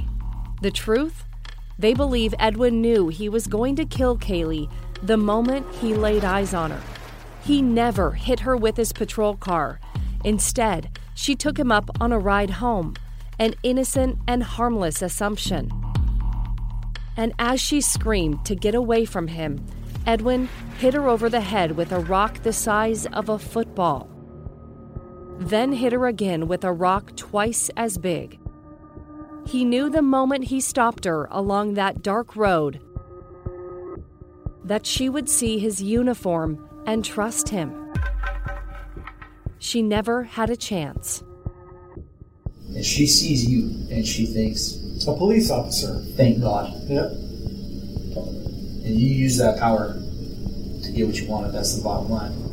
The 0.62 0.72
truth? 0.72 1.24
They 1.78 1.94
believe 1.94 2.34
Edwin 2.40 2.82
knew 2.82 3.10
he 3.10 3.30
was 3.30 3.48
going 3.48 3.76
to 3.76 3.86
kill 3.86 4.18
Kaylee 4.18 4.72
the 5.04 5.18
moment 5.18 5.68
he 5.76 5.94
laid 5.94 6.24
eyes 6.24 6.54
on 6.54 6.72
her. 6.72 6.82
He 7.44 7.62
never 7.62 8.14
hit 8.14 8.40
her 8.40 8.58
with 8.58 8.78
his 8.78 8.94
patrol 8.94 9.36
car. 9.36 9.80
Instead, 10.24 10.98
she 11.14 11.36
took 11.36 11.60
him 11.60 11.72
up 11.72 11.90
on 12.02 12.12
a 12.12 12.18
ride 12.18 12.50
home, 12.50 12.96
an 13.38 13.54
innocent 13.62 14.18
and 14.28 14.42
harmless 14.42 15.04
assumption. 15.04 15.70
And 17.16 17.34
as 17.38 17.62
she 17.62 17.82
screamed 17.82 18.44
to 18.46 18.56
get 18.56 18.74
away 18.74 19.06
from 19.06 19.28
him, 19.28 19.64
Edwin 20.08 20.50
hit 20.80 20.96
her 20.96 21.08
over 21.08 21.30
the 21.30 21.42
head 21.42 21.74
with 21.74 21.92
a 21.92 22.00
rock 22.00 22.42
the 22.42 22.54
size 22.54 23.06
of 23.08 23.30
a 23.30 23.38
football. 23.38 24.15
Then 25.40 25.74
hit 25.74 25.94
her 25.94 26.08
again 26.08 26.48
with 26.48 26.64
a 26.64 26.72
rock 26.72 27.16
twice 27.16 27.70
as 27.76 27.98
big. 27.98 28.40
He 29.46 29.64
knew 29.64 29.90
the 29.90 30.02
moment 30.02 30.46
he 30.46 30.60
stopped 30.60 31.06
her 31.06 31.28
along 31.30 31.74
that 31.74 32.02
dark 32.02 32.36
road 32.36 32.82
that 34.64 34.86
she 34.86 35.08
would 35.10 35.30
see 35.30 35.60
his 35.60 35.82
uniform 35.82 36.68
and 36.88 37.06
trust 37.06 37.50
him. 37.50 37.94
She 39.60 39.82
never 39.82 40.24
had 40.24 40.50
a 40.50 40.56
chance. 40.56 41.24
And 42.74 42.84
she 42.84 43.06
sees 43.06 43.46
you 43.46 43.70
and 43.96 44.06
she 44.06 44.26
thinks, 44.26 44.76
A 45.08 45.14
police 45.14 45.52
officer. 45.52 46.00
thank 46.16 46.42
God. 46.42 46.74
Yep. 46.88 47.12
And 48.86 49.00
you 49.00 49.10
use 49.10 49.38
that 49.38 49.60
power 49.60 49.94
to 49.94 50.92
get 50.92 51.06
what 51.08 51.20
you 51.20 51.28
wanted. 51.28 51.52
That's 51.54 51.76
the 51.76 51.84
bottom 51.84 52.10
line. 52.10 52.45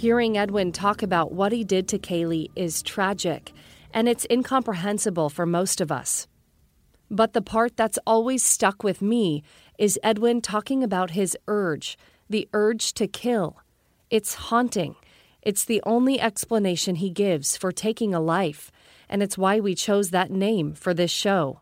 Hearing 0.00 0.38
Edwin 0.38 0.72
talk 0.72 1.02
about 1.02 1.30
what 1.30 1.52
he 1.52 1.62
did 1.62 1.86
to 1.88 1.98
Kaylee 1.98 2.50
is 2.56 2.82
tragic, 2.82 3.52
and 3.92 4.08
it's 4.08 4.26
incomprehensible 4.30 5.28
for 5.28 5.44
most 5.44 5.78
of 5.78 5.92
us. 5.92 6.26
But 7.10 7.34
the 7.34 7.42
part 7.42 7.76
that's 7.76 7.98
always 8.06 8.42
stuck 8.42 8.82
with 8.82 9.02
me 9.02 9.42
is 9.78 10.00
Edwin 10.02 10.40
talking 10.40 10.82
about 10.82 11.10
his 11.10 11.36
urge, 11.48 11.98
the 12.30 12.48
urge 12.54 12.94
to 12.94 13.06
kill. 13.06 13.58
It's 14.08 14.48
haunting. 14.48 14.96
It's 15.42 15.66
the 15.66 15.82
only 15.84 16.18
explanation 16.18 16.94
he 16.94 17.10
gives 17.10 17.58
for 17.58 17.70
taking 17.70 18.14
a 18.14 18.20
life, 18.20 18.72
and 19.06 19.22
it's 19.22 19.36
why 19.36 19.60
we 19.60 19.74
chose 19.74 20.12
that 20.12 20.30
name 20.30 20.72
for 20.72 20.94
this 20.94 21.10
show. 21.10 21.60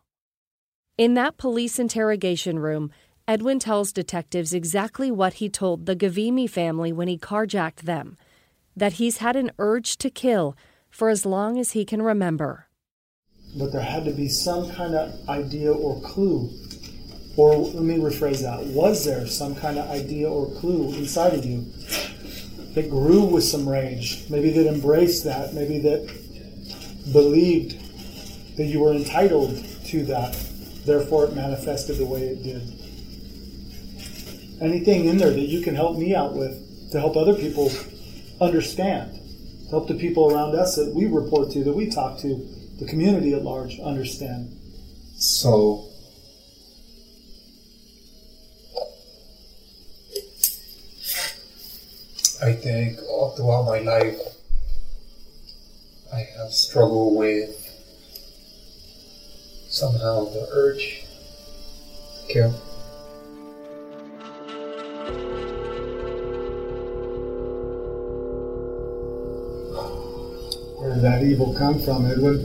In 0.96 1.14
that 1.14 1.38
police 1.38 1.80
interrogation 1.80 2.60
room, 2.60 2.92
Edwin 3.26 3.58
tells 3.58 3.92
detectives 3.92 4.54
exactly 4.54 5.10
what 5.10 5.34
he 5.34 5.48
told 5.48 5.86
the 5.86 5.96
Gavimi 5.96 6.48
family 6.48 6.92
when 6.92 7.08
he 7.08 7.18
carjacked 7.18 7.80
them 7.80 8.16
that 8.78 8.94
he's 8.94 9.18
had 9.18 9.36
an 9.36 9.50
urge 9.58 9.96
to 9.98 10.10
kill 10.10 10.56
for 10.90 11.08
as 11.08 11.26
long 11.26 11.58
as 11.58 11.72
he 11.72 11.84
can 11.84 12.00
remember. 12.02 12.66
But 13.56 13.72
there 13.72 13.82
had 13.82 14.04
to 14.04 14.12
be 14.12 14.28
some 14.28 14.70
kind 14.70 14.94
of 14.94 15.28
idea 15.28 15.72
or 15.72 16.00
clue. 16.02 16.50
Or 17.36 17.56
let 17.56 17.82
me 17.82 17.96
rephrase 17.98 18.42
that. 18.42 18.66
Was 18.74 19.04
there 19.04 19.26
some 19.26 19.54
kind 19.54 19.78
of 19.78 19.88
idea 19.90 20.28
or 20.28 20.50
clue 20.60 20.92
inside 20.94 21.34
of 21.34 21.44
you 21.44 21.64
that 22.74 22.90
grew 22.90 23.24
with 23.24 23.44
some 23.44 23.68
rage? 23.68 24.28
Maybe 24.28 24.50
that 24.50 24.66
embraced 24.66 25.24
that. 25.24 25.54
Maybe 25.54 25.78
that 25.80 26.06
believed 27.12 27.76
that 28.56 28.64
you 28.64 28.80
were 28.80 28.92
entitled 28.92 29.56
to 29.86 30.04
that. 30.06 30.34
Therefore, 30.84 31.26
it 31.26 31.34
manifested 31.34 31.98
the 31.98 32.06
way 32.06 32.22
it 32.22 32.42
did. 32.42 32.62
anything 34.60 35.06
in 35.06 35.16
there 35.18 35.30
that 35.30 35.40
you 35.40 35.60
can 35.62 35.74
help 35.74 35.96
me 35.96 36.14
out 36.14 36.34
with 36.34 36.90
to 36.90 36.98
help 36.98 37.16
other 37.16 37.34
people 37.34 37.70
understand, 38.40 39.18
help 39.70 39.88
the 39.88 39.94
people 39.94 40.32
around 40.32 40.54
us 40.54 40.76
that 40.76 40.94
we 40.94 41.06
report 41.06 41.50
to, 41.52 41.64
that 41.64 41.72
we 41.72 41.90
talk 41.90 42.18
to, 42.20 42.46
the 42.78 42.86
community 42.86 43.34
at 43.34 43.42
large 43.42 43.78
understand. 43.80 44.54
So, 45.16 45.84
I 52.40 52.52
think 52.52 53.00
all 53.10 53.34
throughout 53.36 53.64
my 53.64 53.80
life, 53.80 54.20
I 56.12 56.20
have 56.38 56.52
struggled 56.52 57.16
with 57.16 57.64
somehow 59.68 60.24
the 60.26 60.48
urge 60.52 61.04
to 62.28 62.32
kill. 62.32 62.54
Where 70.88 70.94
did 70.94 71.04
that 71.04 71.22
evil 71.22 71.52
come 71.52 71.78
from, 71.78 72.06
Edwin? 72.06 72.38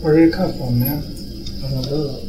Where 0.00 0.14
did 0.14 0.28
it 0.28 0.32
come 0.32 0.52
from, 0.56 0.78
man? 0.78 1.02
I 1.64 1.68
don't 1.68 1.90
know. 1.90 2.22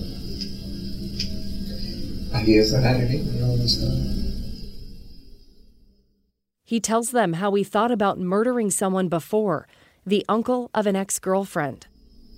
I 2.34 2.44
guess 2.44 2.74
I 2.74 2.82
had 2.82 3.02
it 3.02 3.12
in 3.12 3.36
me 3.36 3.44
all 3.44 3.56
this 3.56 3.80
time. 3.80 4.16
He 6.64 6.80
tells 6.80 7.12
them 7.12 7.34
how 7.34 7.54
he 7.54 7.64
thought 7.64 7.92
about 7.92 8.18
murdering 8.18 8.72
someone 8.72 9.10
before 9.10 9.68
the 10.08 10.26
uncle 10.28 10.72
of 10.74 10.88
an 10.88 10.96
ex 10.96 11.20
girlfriend. 11.20 11.86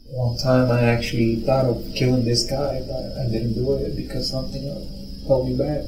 One 0.10 0.38
time 0.40 0.70
I 0.70 0.82
actually 0.82 1.38
thought 1.38 1.64
of 1.64 1.90
killing 1.96 2.26
this 2.26 2.44
guy, 2.50 2.82
but 2.86 3.18
I 3.18 3.32
didn't 3.32 3.54
do 3.54 3.76
it 3.76 3.96
because 3.96 4.30
something 4.30 4.68
else 4.68 5.26
held 5.26 5.48
me 5.48 5.56
back. 5.58 5.86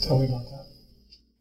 Tell 0.00 0.18
me 0.18 0.24
about 0.24 0.44
that. 0.44 0.56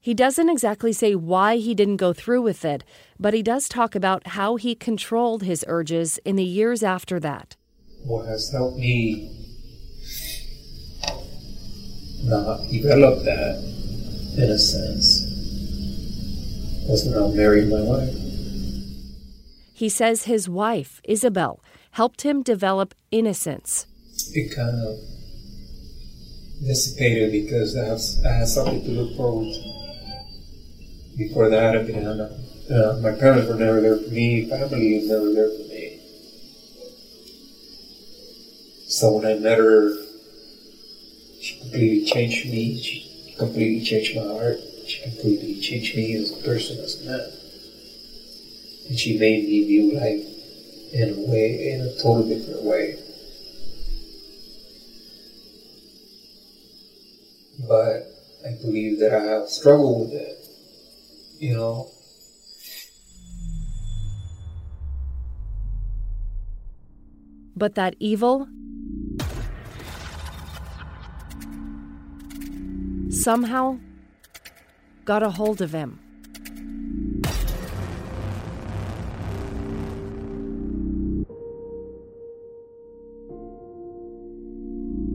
He 0.02 0.13
doesn't 0.13 0.50
exactly 0.50 0.94
say 0.94 1.15
why 1.15 1.56
he 1.56 1.74
didn't 1.74 1.98
go 1.98 2.13
through 2.13 2.44
with 2.44 2.63
it, 2.63 2.84
but 3.19 3.34
he 3.34 3.41
does 3.41 3.67
talk 3.67 3.95
about 3.95 4.28
how 4.28 4.56
he 4.56 4.75
controlled 4.75 5.43
his 5.43 5.63
urges 5.67 6.19
in 6.25 6.36
the 6.36 6.43
years 6.43 6.84
after 6.84 7.19
that. 7.19 7.56
What 8.04 8.25
has 8.28 8.51
helped 8.51 8.78
me 8.78 9.32
not 12.23 12.69
develop 12.69 13.23
that, 13.23 13.58
in 14.38 14.49
a 14.49 14.58
sense, 14.58 15.21
was 16.88 17.06
when 17.06 17.17
I 17.21 17.28
married 17.36 17.69
my 17.69 17.82
wife. 17.82 18.15
He 19.73 19.89
says 19.89 20.23
his 20.23 20.47
wife, 20.47 21.01
Isabel, 21.04 21.62
helped 21.91 22.21
him 22.21 22.43
develop 22.43 22.93
innocence. 23.12 23.88
It 24.34 24.56
kind 24.56 24.82
of 24.88 24.97
dissipated 26.65 27.32
because 27.32 27.75
I, 27.75 27.86
have, 27.86 28.01
I 28.25 28.39
had 28.39 28.47
something 28.47 28.84
to 28.84 28.89
look 28.89 29.17
forward 29.17 29.54
to. 29.54 29.75
Before 31.17 31.49
that, 31.49 31.78
I 31.78 31.84
mean, 31.84 32.44
uh, 32.71 32.97
my 33.01 33.12
parents 33.12 33.47
were 33.47 33.56
never 33.56 33.82
there 33.82 33.97
for 33.97 34.10
me, 34.10 34.49
family 34.49 34.97
was 34.97 35.08
never 35.08 35.32
there 35.34 35.49
for 35.49 35.69
me. 35.69 35.99
So 38.88 39.12
when 39.12 39.25
I 39.25 39.39
met 39.39 39.58
her, 39.58 39.97
she 41.41 41.60
completely 41.60 42.06
changed 42.06 42.45
me. 42.49 42.82
She 42.82 43.36
completely 43.38 43.84
changed 43.84 44.15
my 44.15 44.23
heart. 44.23 44.60
She 44.88 45.01
completely 45.01 45.60
changed 45.60 45.95
me 45.95 46.15
as 46.15 46.32
a 46.32 46.38
person, 46.38 46.80
as 46.80 47.01
a 47.01 47.06
man. 47.06 47.32
And 48.88 48.99
she 48.99 49.17
made 49.17 49.45
me 49.45 49.65
view 49.65 49.93
life 49.99 50.25
in 50.93 51.10
a 51.13 51.30
way, 51.30 51.71
in 51.71 51.82
a 51.82 51.93
totally 52.01 52.36
different 52.36 52.63
way. 52.63 52.99
But 57.67 58.13
I 58.45 58.51
believe 58.62 58.99
that 58.99 59.13
I 59.13 59.23
have 59.23 59.49
struggled 59.49 60.10
with 60.10 60.13
it, 60.13 60.47
you 61.39 61.56
know. 61.56 61.89
But 67.56 67.76
that 67.76 67.96
evil 68.00 68.48
somehow 73.10 73.80
got 75.06 75.24
a 75.24 75.30
hold 75.30 75.62
of 75.62 75.72
him. 75.72 76.00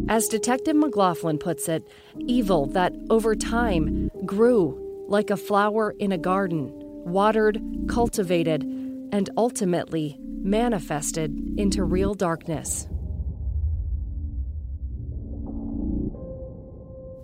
As 0.09 0.26
Detective 0.26 0.74
McLaughlin 0.74 1.38
puts 1.38 1.68
it, 1.68 1.87
evil 2.18 2.66
that 2.66 2.92
over 3.11 3.37
time 3.37 4.11
grew 4.26 5.07
like 5.09 5.31
a 5.31 5.37
flower 5.37 5.94
in 6.00 6.11
a 6.11 6.18
garden, 6.18 6.72
watered, 6.74 7.62
cultivated, 7.88 8.64
and 9.12 9.29
ultimately 9.37 10.18
manifested 10.20 11.37
into 11.59 11.85
real 11.85 12.14
darkness. 12.14 12.87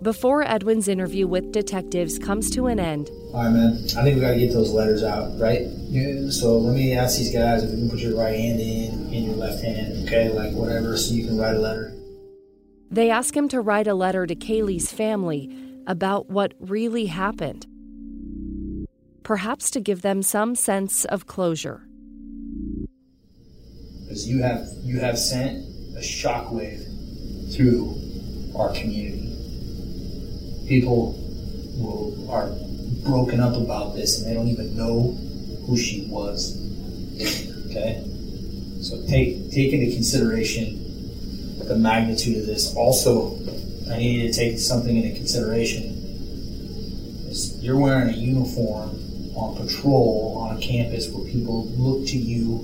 Before 0.01 0.43
Edwin's 0.43 0.87
interview 0.87 1.27
with 1.27 1.51
detectives 1.51 2.19
comes 2.19 2.51
to 2.51 2.67
an 2.67 2.79
end, 2.79 3.09
All 3.33 3.43
right, 3.43 3.49
man. 3.51 3.73
I 3.97 4.03
think 4.03 4.15
we 4.15 4.21
gotta 4.21 4.37
get 4.37 4.53
those 4.53 4.71
letters 4.71 5.03
out, 5.03 5.37
right? 5.39 5.61
Yeah. 5.89 6.29
So 6.29 6.57
let 6.59 6.75
me 6.75 6.93
ask 6.93 7.17
these 7.17 7.33
guys 7.33 7.63
if 7.63 7.71
we 7.71 7.77
can 7.77 7.89
put 7.89 7.99
your 7.99 8.15
right 8.15 8.35
hand 8.37 8.59
in 8.59 8.93
and 9.13 9.25
your 9.25 9.35
left 9.35 9.63
hand, 9.63 10.05
okay? 10.07 10.29
Like 10.29 10.53
whatever, 10.53 10.95
so 10.97 11.13
you 11.13 11.25
can 11.25 11.37
write 11.37 11.55
a 11.55 11.59
letter. 11.59 11.93
they 12.91 13.09
ask 13.09 13.35
him 13.35 13.47
to 13.49 13.59
write 13.59 13.87
a 13.87 13.95
letter 13.95 14.25
to 14.27 14.35
Kaylee's 14.35 14.91
family 14.91 15.49
about 15.87 16.29
what 16.29 16.53
really 16.59 17.07
happened, 17.07 17.65
perhaps 19.27 19.69
to 19.69 19.81
give 19.81 20.03
them 20.03 20.23
some 20.23 20.55
sense 20.55 21.03
of 21.03 21.27
closure. 21.27 21.81
Because 24.03 24.25
you 24.25 24.41
have 24.41 24.65
you 24.83 25.01
have 25.01 25.19
sent 25.19 25.57
a 25.97 25.99
shockwave 25.99 26.81
through 27.53 27.93
our 28.57 28.73
community. 28.73 29.35
People 30.69 31.11
will 31.75 32.31
are 32.31 32.49
broken 33.03 33.41
up 33.41 33.57
about 33.57 33.95
this 33.95 34.17
and 34.17 34.31
they 34.31 34.33
don't 34.33 34.47
even 34.47 34.77
know 34.77 35.11
who 35.65 35.75
she 35.75 36.05
was. 36.05 36.55
Okay? 37.69 38.01
So 38.79 39.05
take 39.07 39.51
take 39.51 39.73
into 39.73 39.93
consideration 39.93 40.85
the 41.67 41.75
magnitude 41.75 42.37
of 42.37 42.45
this. 42.45 42.73
Also, 42.77 43.35
I 43.91 43.97
need 43.97 44.21
you 44.21 44.31
to 44.31 44.33
take 44.33 44.57
something 44.57 44.95
into 44.95 45.13
consideration. 45.17 45.95
You're 47.59 47.77
wearing 47.77 48.07
a 48.13 48.17
uniform 48.17 49.03
on 49.37 49.55
patrol 49.55 50.37
on 50.41 50.57
a 50.57 50.59
campus 50.59 51.09
where 51.09 51.25
people 51.25 51.67
look 51.69 52.07
to 52.07 52.17
you 52.17 52.59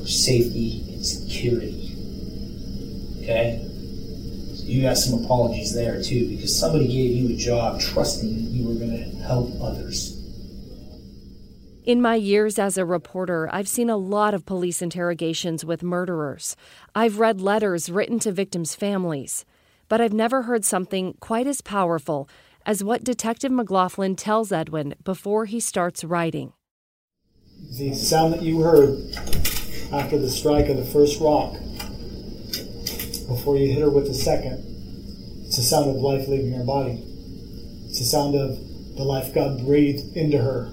for 0.00 0.08
safety 0.08 0.84
and 0.92 1.04
security. 1.04 1.94
Okay? 3.22 3.60
So 4.54 4.64
you 4.64 4.82
got 4.82 4.96
some 4.96 5.24
apologies 5.24 5.74
there 5.74 6.02
too, 6.02 6.28
because 6.28 6.58
somebody 6.58 6.86
gave 6.86 7.10
you 7.12 7.34
a 7.34 7.36
job 7.36 7.80
trusting 7.80 8.34
that 8.34 8.50
you 8.50 8.68
were 8.68 8.74
going 8.74 8.96
to 8.96 9.16
help 9.22 9.50
others. 9.60 10.12
In 11.84 12.02
my 12.02 12.16
years 12.16 12.58
as 12.58 12.76
a 12.76 12.84
reporter, 12.84 13.48
I've 13.52 13.68
seen 13.68 13.90
a 13.90 13.96
lot 13.96 14.34
of 14.34 14.44
police 14.44 14.82
interrogations 14.82 15.64
with 15.64 15.84
murderers. 15.84 16.56
I've 16.96 17.20
read 17.20 17.40
letters 17.40 17.88
written 17.88 18.18
to 18.20 18.32
victims' 18.32 18.74
families. 18.74 19.44
But 19.88 20.00
I've 20.00 20.12
never 20.12 20.42
heard 20.42 20.64
something 20.64 21.14
quite 21.20 21.46
as 21.46 21.60
powerful 21.60 22.28
as 22.66 22.82
what 22.82 23.04
Detective 23.04 23.52
McLaughlin 23.52 24.16
tells 24.16 24.50
Edwin 24.50 24.96
before 25.04 25.44
he 25.44 25.60
starts 25.60 26.02
writing. 26.02 26.52
The 27.78 27.94
sound 27.94 28.34
that 28.34 28.42
you 28.42 28.60
heard 28.60 28.98
after 29.92 30.18
the 30.18 30.28
strike 30.28 30.68
of 30.68 30.76
the 30.76 30.84
first 30.84 31.20
rock, 31.20 31.52
before 33.28 33.56
you 33.56 33.72
hit 33.72 33.80
her 33.80 33.90
with 33.90 34.08
the 34.08 34.14
second, 34.14 34.64
it's 35.46 35.56
the 35.56 35.62
sound 35.62 35.88
of 35.88 35.96
life 35.96 36.26
leaving 36.26 36.52
her 36.52 36.64
body. 36.64 37.00
It's 37.86 38.00
the 38.00 38.04
sound 38.04 38.34
of 38.34 38.58
the 38.96 39.04
life 39.04 39.32
God 39.32 39.64
breathed 39.64 40.16
into 40.16 40.38
her, 40.38 40.72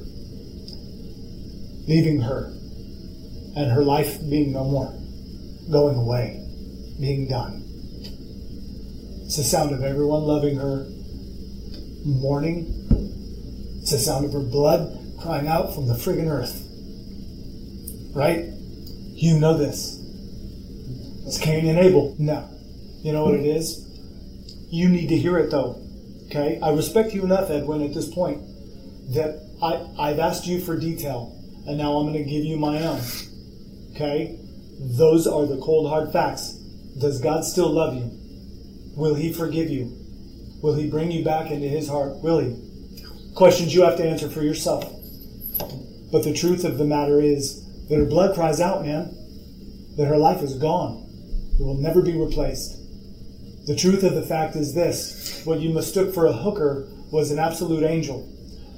leaving 1.87 2.21
her, 2.21 2.51
and 3.55 3.71
her 3.71 3.83
life 3.83 4.19
being 4.29 4.51
no 4.51 4.63
more, 4.63 4.91
going 5.71 5.95
away, 5.95 6.43
being 6.99 7.27
done. 7.27 7.63
It's 9.25 9.37
the 9.37 9.43
sound 9.43 9.71
of 9.73 9.83
everyone 9.83 10.23
loving 10.23 10.55
her, 10.57 10.87
mourning. 12.05 12.67
It's 13.81 13.91
the 13.91 13.97
sound 13.97 14.25
of 14.25 14.33
her 14.33 14.39
blood 14.39 14.99
crying 15.21 15.47
out 15.47 15.73
from 15.73 15.87
the 15.87 15.93
friggin' 15.93 16.29
earth. 16.29 16.61
Right? 18.15 18.45
You 19.15 19.39
know 19.39 19.57
this. 19.57 19.99
It's 21.25 21.37
Cain 21.37 21.67
and 21.67 21.79
Abel. 21.79 22.15
No. 22.19 22.49
You 23.01 23.13
know 23.13 23.25
what 23.25 23.35
it 23.35 23.45
is? 23.45 23.87
You 24.69 24.89
need 24.89 25.07
to 25.09 25.17
hear 25.17 25.37
it 25.37 25.51
though. 25.51 25.81
Okay? 26.27 26.59
I 26.61 26.71
respect 26.71 27.13
you 27.13 27.23
enough, 27.23 27.49
Edwin, 27.49 27.81
at 27.81 27.93
this 27.93 28.11
point, 28.11 28.41
that 29.13 29.39
I, 29.61 30.09
I've 30.09 30.19
asked 30.19 30.47
you 30.47 30.59
for 30.59 30.77
detail, 30.77 31.37
and 31.67 31.77
now 31.77 31.93
I'm 31.97 32.11
going 32.11 32.23
to 32.23 32.29
give 32.29 32.43
you 32.43 32.57
my 32.57 32.81
own. 32.83 33.01
Okay? 33.91 34.39
Those 34.79 35.27
are 35.27 35.45
the 35.45 35.57
cold 35.57 35.89
hard 35.89 36.11
facts. 36.11 36.53
Does 36.99 37.21
God 37.21 37.45
still 37.45 37.69
love 37.69 37.95
you? 37.95 38.11
Will 38.95 39.15
He 39.15 39.31
forgive 39.31 39.69
you? 39.69 40.02
Will 40.63 40.75
he 40.75 40.89
bring 40.89 41.11
you 41.11 41.25
back 41.25 41.51
into 41.51 41.67
his 41.67 41.89
heart? 41.89 42.23
Will 42.23 42.39
he? 42.39 42.55
Questions 43.35 43.75
you 43.75 43.81
have 43.81 43.97
to 43.97 44.07
answer 44.07 44.29
for 44.29 44.43
yourself. 44.43 44.85
But 46.09 46.23
the 46.23 46.33
truth 46.33 46.63
of 46.63 46.77
the 46.77 46.85
matter 46.85 47.19
is 47.19 47.61
that 47.89 47.97
her 47.97 48.05
blood 48.05 48.33
cries 48.33 48.61
out, 48.61 48.85
man, 48.85 49.13
that 49.97 50.05
her 50.05 50.17
life 50.17 50.41
is 50.41 50.55
gone. 50.55 51.05
It 51.59 51.61
will 51.61 51.75
never 51.75 52.01
be 52.01 52.17
replaced. 52.17 52.77
The 53.67 53.75
truth 53.75 54.03
of 54.03 54.15
the 54.15 54.23
fact 54.23 54.55
is 54.55 54.73
this 54.73 55.41
what 55.43 55.59
you 55.59 55.73
mistook 55.73 56.13
for 56.13 56.27
a 56.27 56.33
hooker 56.33 56.87
was 57.11 57.29
an 57.29 57.39
absolute 57.39 57.83
angel, 57.83 58.25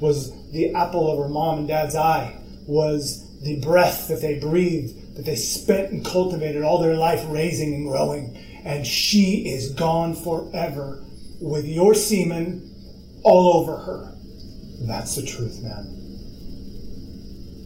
was 0.01 0.31
the 0.53 0.73
apple 0.73 1.11
of 1.11 1.19
her 1.19 1.29
mom 1.29 1.59
and 1.59 1.67
dad's 1.67 1.95
eye, 1.95 2.35
was 2.65 3.23
the 3.43 3.59
breath 3.61 4.07
that 4.07 4.21
they 4.21 4.39
breathed, 4.39 5.17
that 5.17 5.25
they 5.25 5.35
spent 5.35 5.91
and 5.91 6.03
cultivated 6.03 6.63
all 6.63 6.81
their 6.81 6.97
life 6.97 7.23
raising 7.27 7.75
and 7.75 7.87
growing. 7.87 8.35
And 8.65 8.87
she 8.87 9.47
is 9.47 9.69
gone 9.69 10.15
forever 10.15 11.04
with 11.41 11.65
your 11.65 11.93
semen 11.93 12.71
all 13.23 13.57
over 13.57 13.77
her. 13.77 14.15
That's 14.81 15.15
the 15.15 15.25
truth, 15.25 15.61
man. 15.61 15.85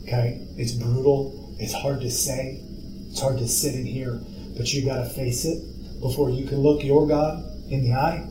Okay? 0.04 0.46
It's 0.58 0.72
brutal. 0.72 1.56
It's 1.60 1.74
hard 1.74 2.02
to 2.02 2.12
say. 2.12 2.62
It's 3.10 3.22
hard 3.22 3.38
to 3.40 3.48
sit 3.48 3.76
in 3.76 3.86
here. 3.86 4.20
But 4.58 4.74
you 4.74 4.86
got 4.86 5.04
to 5.04 5.10
face 5.10 5.46
it 5.46 5.62
before 6.02 6.30
you 6.30 6.48
can 6.48 6.60
look 6.60 6.84
your 6.84 7.08
God 7.08 7.44
in 7.70 7.84
the 7.84 7.94
eye 7.94 8.26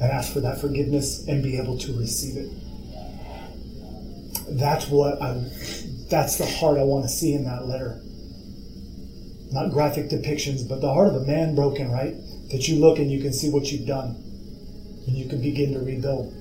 and 0.00 0.02
ask 0.02 0.32
for 0.32 0.40
that 0.40 0.60
forgiveness 0.60 1.26
and 1.26 1.42
be 1.42 1.58
able 1.58 1.78
to 1.78 1.98
receive 1.98 2.36
it. 2.36 2.50
That's 4.50 4.88
what 4.88 5.20
I 5.20 5.34
that's 6.08 6.38
the 6.38 6.46
heart 6.46 6.78
I 6.78 6.84
want 6.84 7.04
to 7.04 7.08
see 7.08 7.34
in 7.34 7.44
that 7.44 7.66
letter. 7.66 8.00
Not 9.50 9.72
graphic 9.72 10.08
depictions, 10.08 10.66
but 10.66 10.80
the 10.80 10.92
heart 10.92 11.08
of 11.08 11.16
a 11.16 11.26
man 11.26 11.54
broken, 11.54 11.90
right? 11.90 12.14
That 12.50 12.66
you 12.66 12.80
look 12.80 12.98
and 12.98 13.10
you 13.10 13.20
can 13.20 13.32
see 13.32 13.50
what 13.50 13.70
you've 13.70 13.86
done. 13.86 14.27
And 15.08 15.16
you 15.16 15.26
can 15.26 15.40
begin 15.40 15.72
to 15.72 15.78
rebuild. 15.78 16.34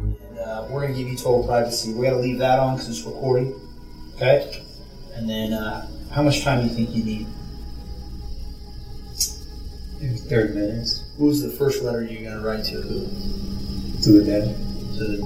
And, 0.00 0.38
uh, 0.40 0.66
we're 0.68 0.80
going 0.80 0.92
to 0.92 0.98
give 0.98 1.06
you 1.06 1.16
total 1.16 1.46
privacy. 1.46 1.94
we 1.94 2.04
got 2.04 2.14
to 2.14 2.16
leave 2.16 2.38
that 2.38 2.58
on 2.58 2.74
because 2.74 2.88
it's 2.88 3.06
recording. 3.06 3.54
Okay? 4.16 4.64
And 5.14 5.30
then, 5.30 5.52
uh, 5.52 5.88
how 6.10 6.24
much 6.24 6.42
time 6.42 6.62
do 6.62 6.68
you 6.68 6.74
think 6.74 6.90
you 6.90 7.04
need? 7.04 7.28
Maybe 10.00 10.16
30 10.16 10.54
minutes. 10.54 11.04
Who's 11.16 11.42
the 11.42 11.50
first 11.50 11.80
letter 11.84 12.02
you're 12.02 12.28
going 12.28 12.42
to 12.42 12.44
write 12.44 12.64
to? 12.64 12.82
Who? 12.82 13.06
To 14.02 14.20
the 14.20 14.24
dad. 14.24 14.56
To 14.98 15.04
the, 15.04 15.18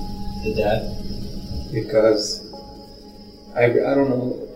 the 0.45 0.55
dad? 0.55 1.73
Because 1.73 2.47
I, 3.57 3.65
I 3.65 3.95
don't 3.95 4.11
know 4.11 4.50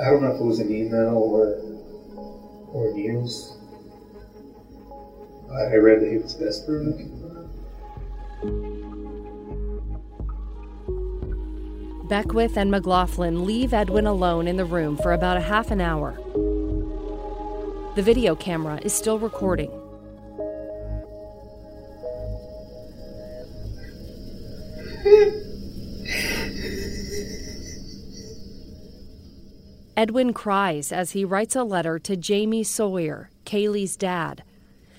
I 0.00 0.04
don't 0.04 0.22
know 0.22 0.32
if 0.32 0.40
it 0.40 0.44
was 0.44 0.60
an 0.60 0.74
email 0.74 1.16
or 1.16 1.60
or 2.72 2.92
news. 2.94 3.56
I 5.50 5.76
read 5.76 6.00
that 6.00 6.10
he 6.10 6.18
was 6.18 6.34
desperate. 6.34 6.96
Beckwith 12.08 12.56
and 12.56 12.70
McLaughlin 12.70 13.44
leave 13.44 13.74
Edwin 13.74 14.06
alone 14.06 14.48
in 14.48 14.56
the 14.56 14.64
room 14.64 14.96
for 14.96 15.12
about 15.12 15.36
a 15.36 15.40
half 15.40 15.70
an 15.70 15.80
hour. 15.80 16.14
The 17.94 18.02
video 18.02 18.34
camera 18.34 18.80
is 18.82 18.92
still 18.92 19.18
recording. 19.18 19.70
Edwin 30.00 30.32
cries 30.32 30.92
as 30.92 31.10
he 31.10 31.26
writes 31.26 31.54
a 31.54 31.62
letter 31.62 31.98
to 31.98 32.16
Jamie 32.16 32.64
Sawyer, 32.64 33.28
Kaylee's 33.44 33.98
dad. 33.98 34.42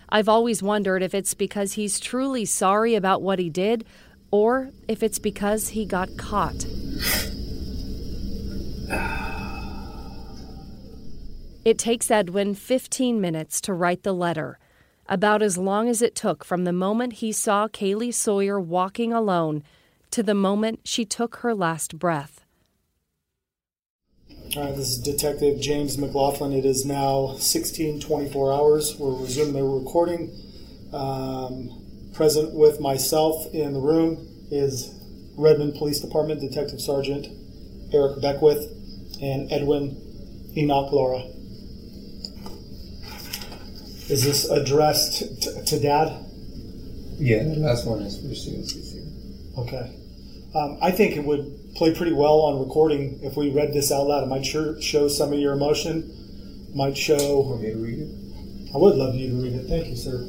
I've 0.10 0.30
always 0.30 0.62
wondered 0.62 1.02
if 1.02 1.16
it's 1.16 1.34
because 1.34 1.74
he's 1.74 2.00
truly 2.00 2.46
sorry 2.46 2.94
about 2.94 3.24
what 3.24 3.40
he 3.40 3.50
did 3.50 3.84
or 4.30 4.70
if 4.88 5.02
it's 5.02 5.18
because 5.18 5.70
he 5.70 5.88
got 5.88 6.18
caught. 6.18 6.68
It 11.66 11.80
takes 11.80 12.12
Edwin 12.12 12.54
15 12.54 13.20
minutes 13.20 13.60
to 13.62 13.74
write 13.74 14.04
the 14.04 14.14
letter, 14.14 14.60
about 15.08 15.42
as 15.42 15.58
long 15.58 15.90
as 15.90 16.04
it 16.04 16.14
took 16.14 16.46
from 16.46 16.64
the 16.64 16.74
moment 16.74 17.14
he 17.14 17.32
saw 17.32 17.68
Kaylee 17.68 18.14
Sawyer 18.14 18.60
walking 18.60 19.12
alone 19.12 19.64
to 20.12 20.22
the 20.22 20.36
moment 20.36 20.82
she 20.84 21.06
took 21.06 21.38
her 21.38 21.56
last 21.56 21.98
breath. 21.98 22.46
All 24.58 24.66
right, 24.66 24.76
this 24.76 24.90
is 24.90 24.98
Detective 24.98 25.62
James 25.62 25.98
McLaughlin. 25.98 26.52
It 26.52 26.66
is 26.66 26.86
now 26.86 27.36
16 27.38 28.02
24 28.02 28.52
hours. 28.52 28.98
We're 29.00 29.14
resuming 29.14 29.54
the 29.54 29.64
recording. 29.64 30.30
Um, 30.92 31.70
present 32.14 32.54
with 32.54 32.82
myself 32.82 33.46
in 33.54 33.72
the 33.72 33.80
room 33.80 34.28
is 34.52 34.94
Redmond 35.38 35.76
Police 35.76 36.02
Department 36.02 36.42
Detective 36.42 36.82
Sergeant 36.82 37.28
Eric 37.94 38.22
Beckwith 38.22 38.68
and 39.22 39.50
Edwin 39.54 39.96
Enoch 40.58 40.92
Lara. 40.92 41.24
Is 44.10 44.26
this 44.26 44.50
addressed 44.50 45.42
t- 45.42 45.64
to 45.64 45.80
Dad? 45.80 46.26
Yeah, 47.18 47.44
the 47.44 47.56
last 47.56 47.88
one 47.88 48.02
is 48.02 48.18
for 48.18 48.36
Susie. 48.36 49.08
Okay. 49.58 49.96
Um, 50.54 50.78
I 50.82 50.92
think 50.92 51.16
it 51.16 51.24
would 51.24 51.61
play 51.76 51.94
pretty 51.94 52.14
well 52.14 52.42
on 52.42 52.60
recording 52.60 53.20
if 53.24 53.36
we 53.38 53.50
read 53.50 53.74
this 53.74 53.92
out 53.92 54.08
loud. 54.08 54.24
It 54.24 54.28
might 54.28 54.46
sure 54.46 54.82
show 54.82 55.08
some 55.08 55.34
of 55.34 55.40
your 55.40 55.54
emotion. 55.54 56.70
Might 56.76 56.98
show. 56.98 57.42
Want 57.42 57.62
me 57.62 57.72
to 57.72 57.78
read 57.78 58.00
it? 58.00 58.74
I 58.74 58.78
would 58.78 58.96
love 58.96 59.16
you 59.16 59.30
to 59.30 59.36
read 59.44 59.54
it. 59.54 59.68
Thank 59.68 59.88
you, 59.88 59.96
sir. 59.96 60.28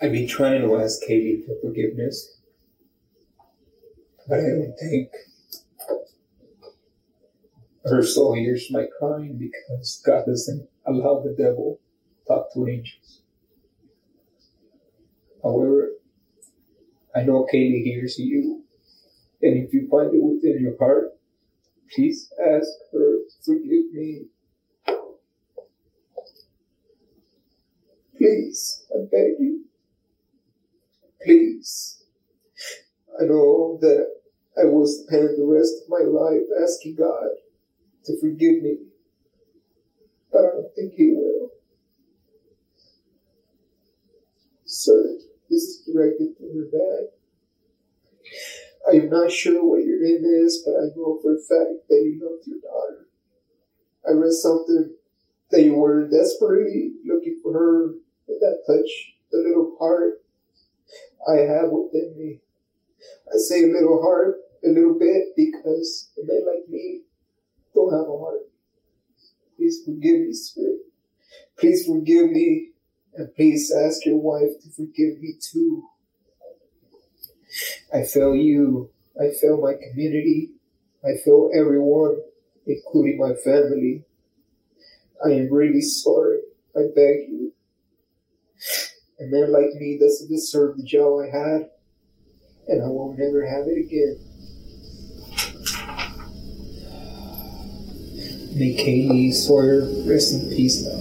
I've 0.00 0.12
been 0.12 0.28
trying 0.28 0.60
to 0.62 0.76
ask 0.76 1.00
Katie 1.00 1.42
for 1.46 1.54
forgiveness, 1.60 2.38
but 4.28 4.38
I 4.38 4.42
don't 4.42 4.74
think 4.78 5.08
her 7.86 8.02
soul 8.02 8.34
hears 8.34 8.70
my 8.70 8.86
crying 8.98 9.38
because 9.38 10.02
God 10.04 10.26
doesn't 10.26 10.68
allow 10.86 11.20
the 11.20 11.34
devil 11.36 11.80
talk 12.28 12.52
to 12.52 12.68
angels. 12.68 13.22
However, 15.46 15.92
I 17.14 17.22
know 17.22 17.46
Kaylee 17.52 17.84
hears 17.84 18.18
you, 18.18 18.64
and 19.42 19.56
if 19.56 19.72
you 19.72 19.86
find 19.88 20.12
it 20.12 20.20
within 20.20 20.60
your 20.60 20.76
heart, 20.76 21.12
please 21.94 22.32
ask 22.44 22.68
her 22.92 23.18
to 23.28 23.44
forgive 23.44 23.92
me. 23.92 24.24
Please, 28.18 28.86
I 28.92 29.04
beg 29.08 29.38
you. 29.38 29.66
Please. 31.24 32.02
I 33.20 33.24
know 33.26 33.78
that 33.80 34.06
I 34.60 34.64
will 34.64 34.86
spend 34.88 35.38
the 35.38 35.44
rest 35.46 35.74
of 35.84 35.88
my 35.88 36.04
life 36.04 36.42
asking 36.60 36.96
God 36.96 37.28
to 38.06 38.18
forgive 38.20 38.64
me, 38.64 38.78
but 40.32 40.40
I 40.40 40.48
don't 40.48 40.74
think 40.74 40.94
He 40.94 41.12
will. 41.12 41.50
Sir, 44.64 45.18
this 45.50 45.62
is 45.62 45.82
directed 45.86 46.36
to 46.38 46.44
her 46.44 46.66
dad. 46.70 47.08
I 48.88 49.02
am 49.02 49.10
not 49.10 49.30
sure 49.30 49.64
what 49.64 49.84
your 49.84 50.00
name 50.00 50.24
is, 50.24 50.62
but 50.64 50.72
I 50.72 50.86
know 50.96 51.18
for 51.22 51.34
a 51.34 51.38
fact 51.38 51.88
that 51.88 52.02
you 52.02 52.20
loved 52.22 52.46
your 52.46 52.60
daughter. 52.60 53.08
I 54.08 54.12
read 54.12 54.32
something 54.32 54.94
that 55.50 55.62
you 55.62 55.74
were 55.74 56.08
desperately 56.08 56.92
looking 57.04 57.40
for 57.42 57.52
her 57.52 57.94
that 58.28 58.62
touch, 58.66 59.14
the 59.30 59.38
little 59.38 59.76
heart 59.78 60.22
I 61.28 61.38
have 61.38 61.70
within 61.70 62.14
me. 62.16 62.40
I 63.32 63.38
say 63.38 63.64
a 63.64 63.72
little 63.72 64.02
heart, 64.02 64.36
a 64.64 64.68
little 64.68 64.98
bit, 64.98 65.34
because 65.36 66.10
a 66.18 66.26
man 66.26 66.42
like 66.46 66.68
me 66.68 67.02
don't 67.74 67.92
have 67.92 68.08
a 68.08 68.18
heart. 68.18 68.40
Please 69.56 69.82
forgive 69.84 70.20
me, 70.20 70.32
Spirit. 70.32 70.80
Please 71.58 71.86
forgive 71.86 72.30
me, 72.30 72.70
and 73.16 73.34
please 73.34 73.72
ask 73.72 74.04
your 74.04 74.16
wife 74.16 74.60
to 74.62 74.70
forgive 74.70 75.20
me 75.20 75.34
too. 75.40 75.88
I 77.92 78.02
fail 78.02 78.34
you. 78.34 78.90
I 79.18 79.30
fail 79.40 79.60
my 79.60 79.74
community. 79.74 80.50
I 81.04 81.16
fail 81.24 81.50
everyone, 81.54 82.16
including 82.66 83.18
my 83.18 83.32
family. 83.44 84.04
I 85.24 85.30
am 85.30 85.52
really 85.52 85.80
sorry. 85.80 86.40
I 86.76 86.88
beg 86.94 87.28
you. 87.28 87.52
A 89.18 89.24
man 89.24 89.50
like 89.50 89.72
me 89.80 89.98
doesn't 89.98 90.28
deserve 90.28 90.76
the 90.76 90.82
job 90.82 91.20
I 91.20 91.26
had, 91.34 91.70
and 92.68 92.82
I 92.82 92.88
will 92.88 93.14
never 93.16 93.46
have 93.46 93.66
it 93.66 93.78
again. 93.78 94.18
May 98.54 98.74
Katie 98.74 99.32
Sawyer 99.32 99.86
rest 100.06 100.34
in 100.34 100.50
peace 100.50 100.82
now. 100.82 100.95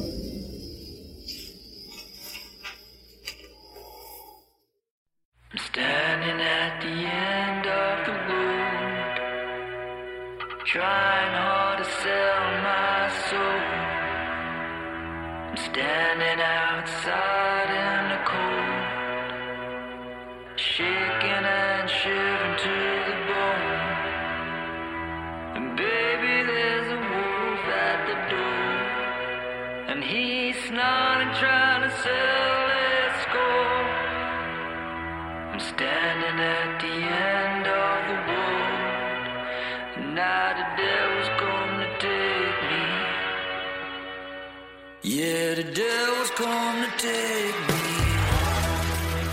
Standing 15.76 16.40
outside 16.40 17.35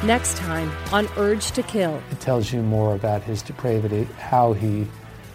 Next 0.05 0.37
time 0.37 0.71
on 0.93 1.09
Urge 1.17 1.53
to 1.53 1.63
Kill. 1.63 2.03
It 2.11 2.21
tells 2.21 2.53
you 2.53 2.61
more 2.61 2.95
about 2.95 3.23
his 3.23 3.41
depravity, 3.41 4.05
how 4.19 4.53
he 4.53 4.89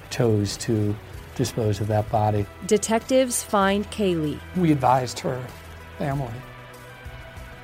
chose 0.09 0.57
to 0.57 0.95
dispose 1.36 1.80
of 1.80 1.88
that 1.88 2.09
body. 2.11 2.45
Detectives 2.65 3.43
find 3.43 3.89
Kaylee. 3.91 4.39
We 4.57 4.71
advised 4.73 5.19
her 5.19 5.41
family 5.97 6.34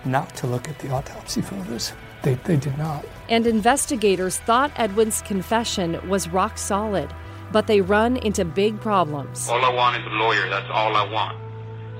not 0.05 0.33
to 0.35 0.47
look 0.47 0.69
at 0.69 0.79
the 0.79 0.91
autopsy 0.91 1.41
photos. 1.41 1.93
They, 2.21 2.35
they 2.35 2.55
did 2.55 2.77
not. 2.77 3.05
And 3.29 3.45
investigators 3.45 4.37
thought 4.37 4.71
Edwin's 4.77 5.21
confession 5.23 6.07
was 6.07 6.29
rock 6.29 6.57
solid, 6.57 7.13
but 7.51 7.67
they 7.67 7.81
run 7.81 8.17
into 8.17 8.45
big 8.45 8.79
problems. 8.79 9.49
All 9.49 9.63
I 9.63 9.73
want 9.73 9.97
is 9.97 10.05
a 10.05 10.15
lawyer. 10.15 10.49
That's 10.49 10.69
all 10.71 10.95
I 10.95 11.09
want. 11.09 11.37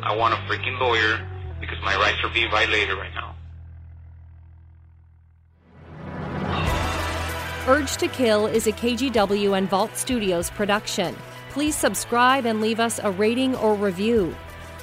I 0.02 0.16
want 0.16 0.34
a 0.34 0.38
freaking 0.48 0.80
lawyer 0.80 1.18
because 1.18 1.33
my 1.84 1.96
rights 1.96 2.24
are 2.24 2.30
being 2.30 2.50
violated 2.50 2.98
right 2.98 3.14
now. 3.14 3.36
Urge 7.68 7.96
to 7.98 8.08
Kill 8.10 8.48
is 8.48 8.68
a 8.68 8.72
KGW 8.74 9.58
and 9.58 9.70
Vault 9.70 9.96
Studios 9.96 10.50
production. 10.50 11.16
Please 11.52 11.76
subscribe 11.76 12.46
and 12.46 12.60
leave 12.60 12.80
us 12.80 13.00
a 13.02 13.12
rating 13.12 13.56
or 13.56 13.76
review. 13.76 14.36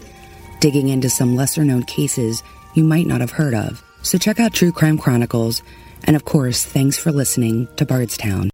digging 0.61 0.89
into 0.89 1.11
some 1.11 1.37
lesser 1.37 1.65
known 1.65 1.85
cases 1.85 2.43
you 2.75 2.85
might 2.85 3.07
not 3.07 3.21
have 3.21 3.31
heard 3.33 3.55
of. 3.55 3.83
So 4.03 4.19
check 4.19 4.41
out 4.41 4.55
True 4.55 4.73
Crime 4.73 4.99
Chronicles, 4.99 5.63
and 6.05 6.17
of 6.17 6.25
course, 6.25 6.65
thanks 6.65 6.99
for 6.99 7.13
listening 7.13 7.69
to 7.77 7.85
Bardstown. 7.85 8.51